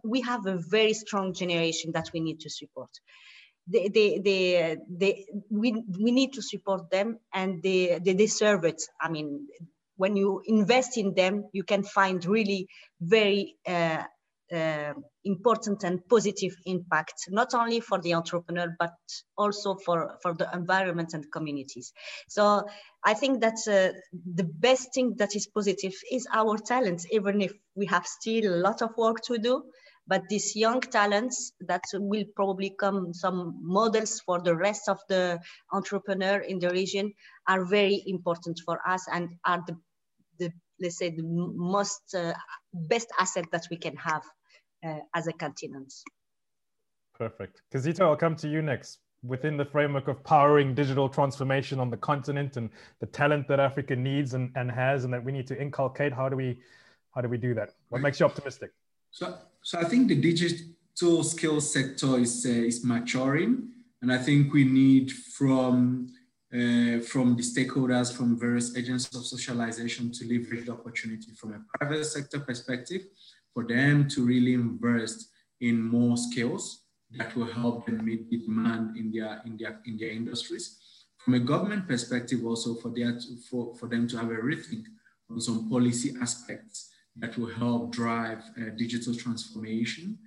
[0.04, 2.90] we have a very strong generation that we need to support.
[3.68, 8.80] They, they, they, they, we, we need to support them and they, they deserve it.
[9.00, 9.48] I mean,
[9.96, 12.68] when you invest in them, you can find really
[13.00, 14.04] very uh,
[14.52, 14.92] uh,
[15.24, 18.94] important and positive impact, not only for the entrepreneur, but
[19.36, 21.92] also for, for the environment and communities.
[22.28, 22.64] So
[23.04, 23.98] I think that uh,
[24.34, 28.62] the best thing that is positive is our talents, even if we have still a
[28.62, 29.64] lot of work to do.
[30.08, 35.40] But these young talents that will probably come some models for the rest of the
[35.72, 37.12] entrepreneur in the region
[37.48, 39.76] are very important for us and are the,
[40.38, 42.34] the let's say the most uh,
[42.72, 44.22] best asset that we can have
[45.14, 45.92] as a continent.
[47.18, 47.62] Perfect.
[47.72, 48.98] Kizito, I'll come to you next.
[49.22, 52.70] Within the framework of powering digital transformation on the continent and
[53.00, 56.28] the talent that Africa needs and, and has and that we need to inculcate, how
[56.28, 56.58] do we
[57.14, 57.70] how do we do that?
[57.88, 58.72] What makes you optimistic?
[59.10, 63.70] So, so I think the digital skills sector is uh, is maturing,
[64.02, 66.12] and I think we need from
[66.52, 71.78] uh, from the stakeholders, from various agents of socialization to leverage the opportunity from a
[71.78, 73.02] private sector perspective
[73.56, 75.30] for them to really invest
[75.62, 76.82] in more skills
[77.12, 80.64] that will help them meet the demand in their in their in their industries.
[81.24, 84.84] From a government perspective, also for their for, for them to have a rethink
[85.30, 90.18] on some policy aspects that will help drive uh, digital transformation.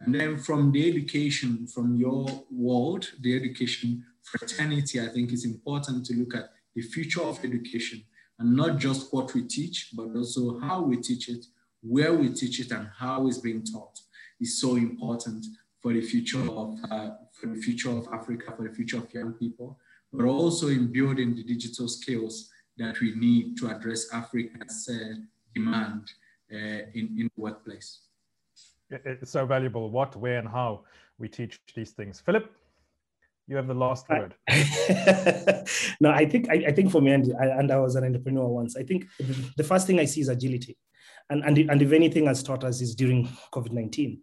[0.00, 6.06] And then from the education, from your world, the education fraternity, I think it's important
[6.06, 8.02] to look at the future of education
[8.38, 11.44] and not just what we teach, but also how we teach it
[11.88, 13.98] where we teach it and how it's being taught
[14.40, 15.46] is so important
[15.80, 19.32] for the future of uh, for the future of Africa, for the future of young
[19.32, 19.78] people,
[20.12, 25.14] but also in building the digital skills that we need to address Africa's uh,
[25.54, 26.10] demand
[26.52, 28.00] uh, in, in the workplace.
[28.90, 30.84] It's so valuable what, where, and how
[31.18, 32.20] we teach these things.
[32.20, 32.50] Philip,
[33.46, 34.34] you have the last word.
[36.00, 38.46] no, I think I, I, think for me, and I, and I was an entrepreneur
[38.46, 38.76] once.
[38.76, 39.06] I think
[39.56, 40.76] the first thing I see is agility
[41.30, 44.18] and, and, and if anything has taught us is during COVID-19.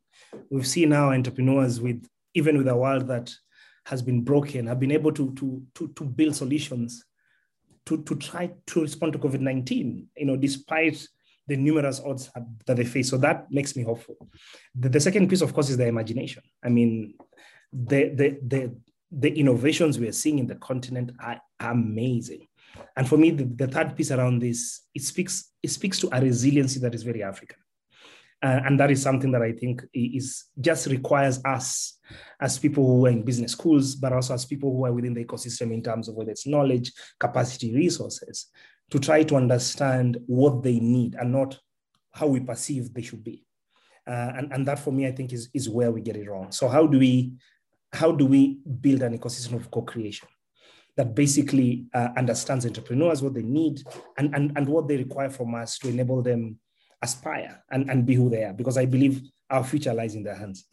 [0.50, 3.34] We've seen now entrepreneurs with, even with a world that
[3.86, 7.06] has been broken, have been able to, to, to, to build solutions
[7.86, 11.08] to, to try to respond to COVID-19, you know, despite
[11.48, 12.32] the numerous odds
[12.66, 13.10] that they face.
[13.10, 14.16] So that makes me hopeful.
[14.74, 16.42] The, the second piece, of course, is the imagination.
[16.64, 17.14] I mean,
[17.72, 18.76] the, the, the,
[19.12, 22.48] the innovations we are seeing in the continent are amazing.
[22.96, 26.22] And for me, the, the third piece around this, it speaks, it speaks to a
[26.22, 27.58] resiliency that is very African.
[28.44, 31.98] Uh, and that is something that I think is just requires us
[32.40, 35.26] as people who are in business schools, but also as people who are within the
[35.26, 38.48] ecosystem in terms of whether it's knowledge, capacity, resources,
[38.92, 41.58] to try to understand what they need and not
[42.12, 43.46] how we perceive they should be.
[44.08, 46.52] Uh, and, and that for me, I think is, is where we get it wrong.
[46.52, 47.34] So how do we
[47.94, 50.28] how do we build an ecosystem of co-creation
[50.98, 53.82] that basically uh, understands entrepreneurs, what they need,
[54.18, 56.58] and, and, and what they require from us to enable them
[57.02, 58.54] aspire and, and be who they are?
[58.54, 60.66] Because I believe our future lies in their hands.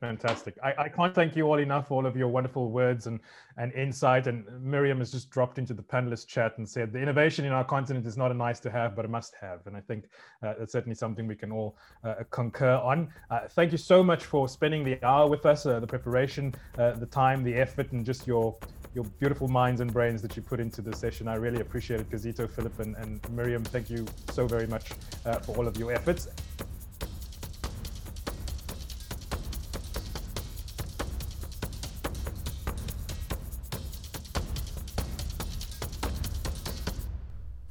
[0.00, 0.56] Fantastic.
[0.62, 3.18] I, I can't thank you all enough for all of your wonderful words and,
[3.56, 4.28] and insight.
[4.28, 7.64] And Miriam has just dropped into the panelist chat and said the innovation in our
[7.64, 9.66] continent is not a nice to have, but a must have.
[9.66, 10.04] And I think
[10.44, 13.08] uh, that's certainly something we can all uh, concur on.
[13.28, 16.92] Uh, thank you so much for spending the hour with us, uh, the preparation, uh,
[16.92, 18.56] the time, the effort, and just your
[18.94, 21.28] your beautiful minds and brains that you put into the session.
[21.28, 23.62] I really appreciate it, Kizito, Philip, and, and Miriam.
[23.62, 24.92] Thank you so very much
[25.26, 26.28] uh, for all of your efforts.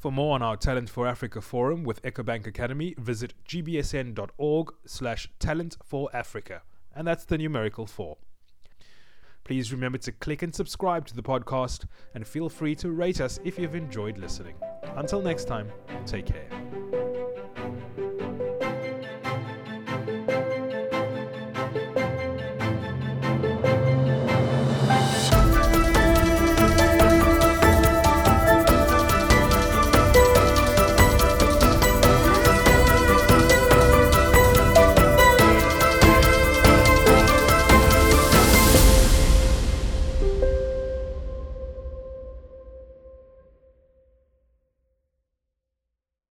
[0.08, 5.76] For more on our Talent for Africa forum with Ecobank Academy, visit gbsn.org slash talent
[5.84, 6.62] for Africa.
[6.96, 8.16] And that's the numerical 4.
[9.44, 13.42] Please remember to click and subscribe to the podcast and feel free to rate us
[13.44, 14.56] if you've enjoyed listening.
[14.96, 15.70] Until next time,
[16.06, 16.67] take care.